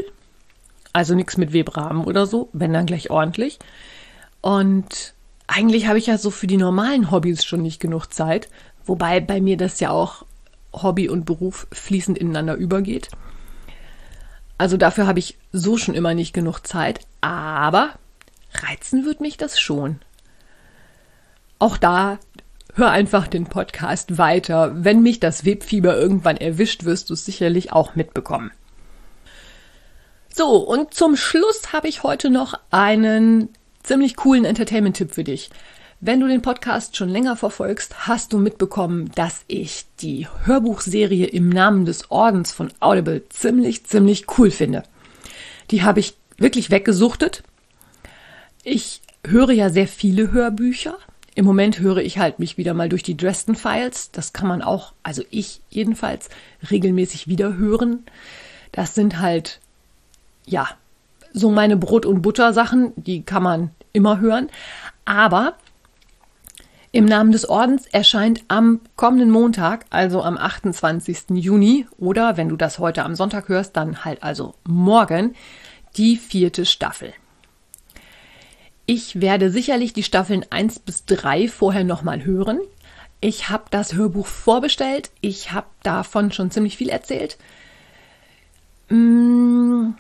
Also 0.93 1.17
nichts 1.17 1.39
mit 1.39 1.53
Webrahmen 1.53 2.05
oder 2.05 2.25
so, 2.25 2.51
wenn 2.53 2.73
dann 2.73 2.87
gleich 2.87 3.11
ordentlich. 3.11 3.59
Und 4.41 5.13
eigentlich 5.49 5.89
habe 5.89 5.99
ich 5.99 6.07
ja 6.07 6.19
so 6.19 6.31
für 6.31 6.47
die 6.47 6.57
normalen 6.57 7.11
Hobbys 7.11 7.45
schon 7.45 7.63
nicht 7.63 7.81
genug 7.81 8.07
Zeit. 8.07 8.49
Wobei 8.87 9.19
bei 9.19 9.41
mir 9.41 9.57
das 9.57 9.81
ja 9.81 9.91
auch 9.91 10.25
Hobby 10.73 11.09
und 11.09 11.25
Beruf 11.25 11.67
fließend 11.73 12.17
ineinander 12.17 12.55
übergeht. 12.55 13.11
Also 14.57 14.77
dafür 14.77 15.09
habe 15.09 15.19
ich 15.19 15.37
so 15.51 15.77
schon 15.77 15.97
immer 15.97 16.15
nicht 16.15 16.33
genug 16.33 16.61
Zeit. 16.61 17.01
Aber 17.21 17.91
reizen 18.55 19.05
wird 19.05 19.21
mich 19.21 19.37
das 19.37 19.59
schon 19.59 19.99
auch 21.59 21.77
da 21.77 22.19
hör 22.75 22.91
einfach 22.91 23.27
den 23.27 23.47
Podcast 23.47 24.19
weiter. 24.19 24.73
Wenn 24.85 25.03
mich 25.03 25.19
das 25.21 25.45
Webfieber 25.45 25.97
irgendwann 25.97 26.37
erwischt, 26.37 26.85
wirst 26.85 27.11
du 27.11 27.15
es 27.15 27.25
sicherlich 27.25 27.73
auch 27.73 27.97
mitbekommen. 27.97 28.53
So, 30.33 30.59
und 30.59 30.95
zum 30.95 31.17
Schluss 31.17 31.73
habe 31.73 31.89
ich 31.89 32.05
heute 32.05 32.31
noch 32.31 32.55
einen 32.71 33.49
ziemlich 33.83 34.15
coolen 34.15 34.45
Entertainment-Tipp 34.45 35.13
für 35.13 35.25
dich. 35.25 35.51
Wenn 36.01 36.21
du 36.21 36.29
den 36.29 36.43
Podcast 36.43 36.97
schon 36.97 37.09
länger 37.09 37.35
verfolgst, 37.35 38.07
hast 38.07 38.33
du 38.33 38.39
mitbekommen, 38.39 39.11
dass 39.17 39.43
ich 39.49 39.87
die 40.01 40.29
Hörbuchserie 40.45 41.27
im 41.27 41.49
Namen 41.49 41.87
des 41.87 42.13
Ordens 42.13 42.53
von 42.53 42.71
Audible 42.79 43.29
ziemlich, 43.31 43.85
ziemlich 43.85 44.27
cool 44.39 44.53
finde. 44.53 44.85
Die 45.73 45.83
habe 45.83 45.99
ich 45.99 46.17
wirklich 46.37 46.71
weggesuchtet. 46.71 47.43
Ich 48.63 49.03
höre 49.27 49.51
ja 49.51 49.71
sehr 49.71 49.89
viele 49.89 50.31
Hörbücher, 50.31 50.97
im 51.39 51.45
Moment 51.45 51.79
höre 51.79 51.99
ich 51.99 52.19
halt 52.19 52.41
mich 52.41 52.59
wieder 52.59 52.75
mal 52.75 52.89
durch 52.89 53.05
die 53.05 53.17
Dresden 53.17 53.55
Files. 53.55 54.11
Das 54.11 54.33
kann 54.33 54.49
man 54.49 54.61
auch, 54.61 54.93
also 55.05 55.23
ich 55.31 55.61
jedenfalls, 55.71 56.31
regelmäßig 56.69 57.29
wieder 57.29 57.57
hören. 57.57 58.05
Das 58.73 58.97
sind 58.97 59.21
halt, 59.21 59.61
ja, 60.47 60.69
so 61.33 61.53
meine 61.53 61.77
Brot- 61.77 62.07
und 62.07 62.23
Butter-Sachen, 62.23 62.93
die 62.97 63.23
kann 63.23 63.45
man 63.45 63.71
immer 63.93 64.19
hören. 64.19 64.49
Aber 65.05 65.55
im 66.91 67.05
Namen 67.05 67.31
des 67.31 67.49
Ordens 67.49 67.87
erscheint 67.87 68.43
am 68.49 68.81
kommenden 68.97 69.31
Montag, 69.31 69.87
also 69.91 70.25
am 70.25 70.39
28. 70.39 71.27
Juni, 71.35 71.87
oder 71.99 72.37
wenn 72.37 72.49
du 72.49 72.57
das 72.57 72.81
heute 72.81 73.05
am 73.05 73.15
Sonntag 73.15 73.49
hörst, 73.49 73.77
dann 73.77 74.05
halt 74.05 74.25
also 74.25 74.57
morgen, 74.65 75.37
die 75.97 76.17
vierte 76.17 76.67
Staffel. 76.67 77.13
Ich 78.91 79.21
werde 79.21 79.51
sicherlich 79.51 79.93
die 79.93 80.03
Staffeln 80.03 80.47
1 80.49 80.79
bis 80.79 81.05
3 81.05 81.49
vorher 81.49 81.85
nochmal 81.85 82.25
hören. 82.25 82.59
Ich 83.21 83.51
habe 83.51 83.65
das 83.69 83.93
Hörbuch 83.93 84.27
vorbestellt. 84.27 85.11
Ich 85.21 85.53
habe 85.53 85.67
davon 85.83 86.33
schon 86.33 86.51
ziemlich 86.51 86.79
viel 86.79 86.89
erzählt. 86.89 87.37
Mm, 88.89 89.91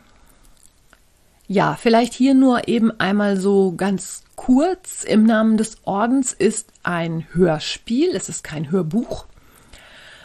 ja, 1.48 1.76
vielleicht 1.78 2.14
hier 2.14 2.32
nur 2.32 2.66
eben 2.66 2.98
einmal 2.98 3.36
so 3.36 3.74
ganz 3.76 4.22
kurz. 4.36 5.04
Im 5.04 5.24
Namen 5.24 5.58
des 5.58 5.76
Ordens 5.84 6.32
ist 6.32 6.72
ein 6.82 7.26
Hörspiel. 7.34 8.16
Es 8.16 8.30
ist 8.30 8.42
kein 8.42 8.70
Hörbuch. 8.70 9.26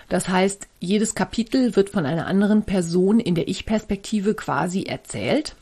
Das 0.07 0.29
heißt, 0.29 0.67
jedes 0.79 1.15
Kapitel 1.15 1.75
wird 1.75 1.89
von 1.89 2.05
einer 2.05 2.27
anderen 2.27 2.63
Person 2.63 3.19
in 3.19 3.35
der 3.35 3.49
Ich-Perspektive 3.49 4.35
quasi 4.35 4.83
erzählt. 4.83 5.57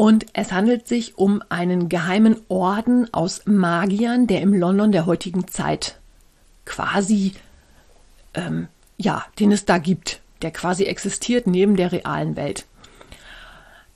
Und 0.00 0.24
es 0.32 0.50
handelt 0.50 0.88
sich 0.88 1.18
um 1.18 1.42
einen 1.50 1.90
geheimen 1.90 2.40
Orden 2.48 3.12
aus 3.12 3.42
Magiern, 3.44 4.26
der 4.26 4.40
im 4.40 4.54
London 4.54 4.92
der 4.92 5.04
heutigen 5.04 5.46
Zeit 5.46 5.98
quasi, 6.64 7.34
ähm, 8.32 8.68
ja, 8.96 9.26
den 9.38 9.52
es 9.52 9.66
da 9.66 9.76
gibt, 9.76 10.22
der 10.40 10.52
quasi 10.52 10.84
existiert 10.84 11.46
neben 11.46 11.76
der 11.76 11.92
realen 11.92 12.34
Welt. 12.36 12.64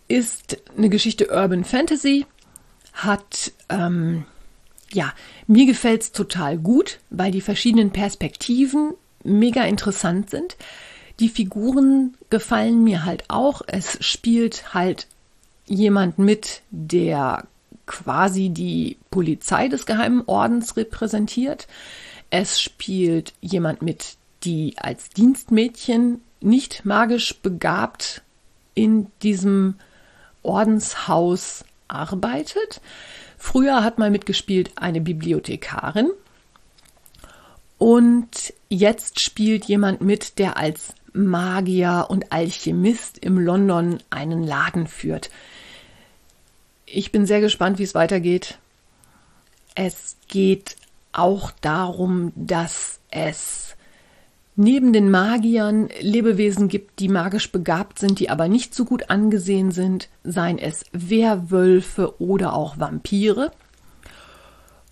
Ist 0.07 0.59
eine 0.77 0.91
Geschichte 0.91 1.29
Urban 1.31 1.65
Fantasy, 1.65 2.27
hat, 2.93 3.53
ähm, 3.71 4.27
ja, 4.93 5.11
mir 5.47 5.65
gefällt 5.65 6.03
es 6.03 6.13
total 6.13 6.59
gut, 6.59 6.99
weil 7.09 7.31
die 7.31 7.41
verschiedenen 7.41 7.93
Perspektiven 7.93 8.93
mega 9.23 9.65
interessant 9.65 10.29
sind. 10.29 10.59
Die 11.19 11.31
Figuren 11.31 12.15
gefallen 12.29 12.85
mir 12.85 13.07
halt 13.07 13.25
auch. 13.29 13.63
Es 13.67 13.97
spielt 14.05 14.75
halt 14.75 15.07
jemand 15.67 16.19
mit, 16.19 16.63
der 16.71 17.47
quasi 17.87 18.51
die 18.51 18.97
Polizei 19.11 19.69
des 19.69 19.87
Geheimen 19.87 20.23
Ordens 20.27 20.77
repräsentiert. 20.77 21.67
Es 22.31 22.61
spielt 22.61 23.35
jemand 23.41 23.83
mit, 23.83 24.17
die 24.43 24.75
als 24.79 25.11
Dienstmädchen 25.11 26.21
nicht 26.41 26.85
magisch 26.85 27.35
begabt 27.41 28.23
in 28.75 29.07
diesem 29.23 29.77
Ordenshaus 30.43 31.65
arbeitet. 31.89 32.81
Früher 33.39 33.83
hat 33.83 33.99
mal 33.99 34.11
mitgespielt 34.11 34.73
eine 34.77 35.01
Bibliothekarin. 35.01 36.11
Und 37.79 38.55
jetzt 38.69 39.21
spielt 39.21 39.67
jemand 39.67 40.01
mit, 40.01 40.39
der 40.39 40.57
als 40.57 40.95
Magier 41.13 42.07
und 42.09 42.33
Alchemist 42.33 43.19
im 43.19 43.39
London 43.39 43.99
einen 44.11 44.43
Laden 44.43 44.87
führt. 44.87 45.31
Ich 46.97 47.11
bin 47.11 47.27
sehr 47.27 47.41
gespannt, 47.41 47.81
wie 47.81 47.83
es 47.83 47.97
weitergeht. 47.97 48.59
Es 49.75 50.17
geht 50.29 50.77
auch 51.13 51.51
darum, 51.61 52.31
dass 52.37 53.01
es 53.11 53.75
neben 54.55 54.93
den 54.93 55.11
Magiern 55.11 55.89
Lebewesen 56.01 56.69
gibt, 56.69 57.01
die 57.01 57.09
magisch 57.09 57.51
begabt 57.51 57.99
sind, 57.99 58.21
die 58.21 58.31
aber 58.31 58.47
nicht 58.47 58.77
so 58.77 58.85
gut 58.85 59.11
angesehen 59.11 59.73
sind, 59.73 60.09
seien 60.23 60.57
es 60.57 60.85
Werwölfe 60.93 62.23
oder 62.23 62.55
auch 62.55 62.79
Vampire. 62.79 63.51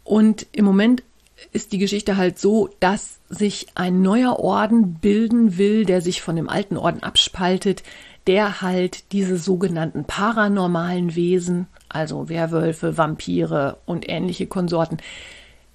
Und 0.03 0.47
im 0.51 0.65
Moment 0.65 1.05
ist 1.53 1.71
die 1.71 1.79
Geschichte 1.79 2.17
halt 2.17 2.37
so, 2.37 2.69
dass 2.81 3.21
sich 3.29 3.69
ein 3.77 4.03
neuer 4.03 4.41
Orden 4.41 4.95
bilden 4.95 5.57
will, 5.57 5.85
der 5.85 6.01
sich 6.01 6.21
von 6.21 6.35
dem 6.35 6.49
alten 6.49 6.77
Orden 6.77 7.05
abspaltet, 7.05 7.85
der 8.27 8.61
halt 8.61 9.13
diese 9.13 9.37
sogenannten 9.37 10.05
paranormalen 10.05 11.15
Wesen 11.15 11.69
also 11.93 12.29
Werwölfe, 12.29 12.97
Vampire 12.97 13.79
und 13.87 14.09
ähnliche 14.09 14.47
Konsorten, 14.47 14.99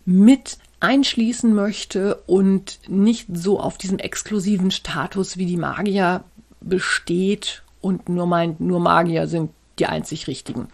mit 0.05 0.57
einschließen 0.79 1.53
möchte 1.53 2.15
und 2.27 2.79
nicht 2.87 3.27
so 3.33 3.59
auf 3.59 3.77
diesem 3.77 3.99
exklusiven 3.99 4.71
Status 4.71 5.37
wie 5.37 5.45
die 5.45 5.57
Magier 5.57 6.23
besteht 6.61 7.63
und 7.81 8.09
nur 8.09 8.27
meint, 8.27 8.59
nur 8.59 8.79
Magier 8.79 9.27
sind 9.27 9.51
die 9.79 9.85
einzig 9.85 10.27
richtigen. 10.27 10.67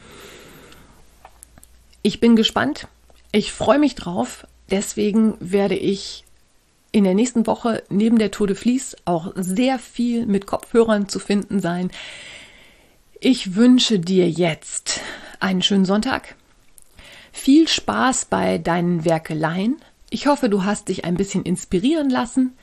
Ich 2.01 2.19
bin 2.19 2.36
gespannt. 2.36 2.88
Ich 3.32 3.53
freue 3.53 3.79
mich 3.79 3.95
drauf. 3.95 4.45
Deswegen 4.69 5.36
werde 5.39 5.75
ich 5.75 6.23
in 6.91 7.03
der 7.03 7.15
nächsten 7.15 7.47
Woche 7.47 7.84
neben 7.89 8.19
der 8.19 8.32
Tour 8.32 8.47
de 8.47 8.56
Vlies 8.56 8.95
auch 9.06 9.32
sehr 9.36 9.79
viel 9.79 10.25
mit 10.25 10.45
Kopfhörern 10.45 11.10
zu 11.10 11.19
finden 11.19 11.60
sein. 11.60 11.91
Ich 13.19 13.56
wünsche 13.56 13.99
dir 13.99 14.29
jetzt 14.29 14.99
einen 15.43 15.62
schönen 15.62 15.86
Sonntag. 15.86 16.36
Viel 17.32 17.67
Spaß 17.67 18.25
bei 18.25 18.58
deinen 18.58 19.06
Werkeleien. 19.06 19.77
Ich 20.10 20.27
hoffe, 20.27 20.49
du 20.49 20.63
hast 20.63 20.88
dich 20.88 21.06
ein 21.06 21.15
bisschen 21.15 21.43
inspirieren 21.43 22.10
lassen. 22.10 22.53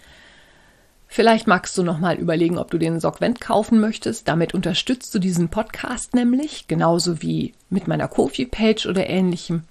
Vielleicht 1.06 1.48
magst 1.48 1.76
du 1.76 1.82
noch 1.82 1.98
mal 1.98 2.16
überlegen, 2.16 2.56
ob 2.56 2.70
du 2.70 2.78
den 2.78 3.00
Sockvent 3.00 3.40
kaufen 3.40 3.80
möchtest. 3.80 4.28
Damit 4.28 4.54
unterstützt 4.54 5.12
du 5.14 5.18
diesen 5.18 5.48
Podcast 5.48 6.14
nämlich, 6.14 6.68
genauso 6.68 7.20
wie 7.20 7.52
mit 7.68 7.88
meiner 7.88 8.06
Kofi-Page 8.06 8.86
oder 8.86 9.08
ähnlichem. 9.08 9.64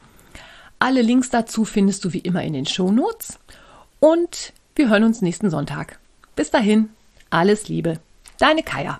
Alle 0.80 1.02
Links 1.02 1.30
dazu 1.30 1.66
findest 1.66 2.04
du 2.04 2.14
wie 2.14 2.20
immer 2.20 2.44
in 2.44 2.54
den 2.54 2.66
Shownotes. 2.66 3.40
Und 4.02 4.54
wir 4.76 4.90
hören 4.90 5.06
uns 5.06 5.22
nächsten 5.22 5.50
Sonntag. 5.50 6.00
Bis 6.36 6.52
dahin, 6.52 6.90
alles 7.30 7.70
Liebe. 7.70 8.00
Deine 8.38 8.64
Kaya. 8.64 9.00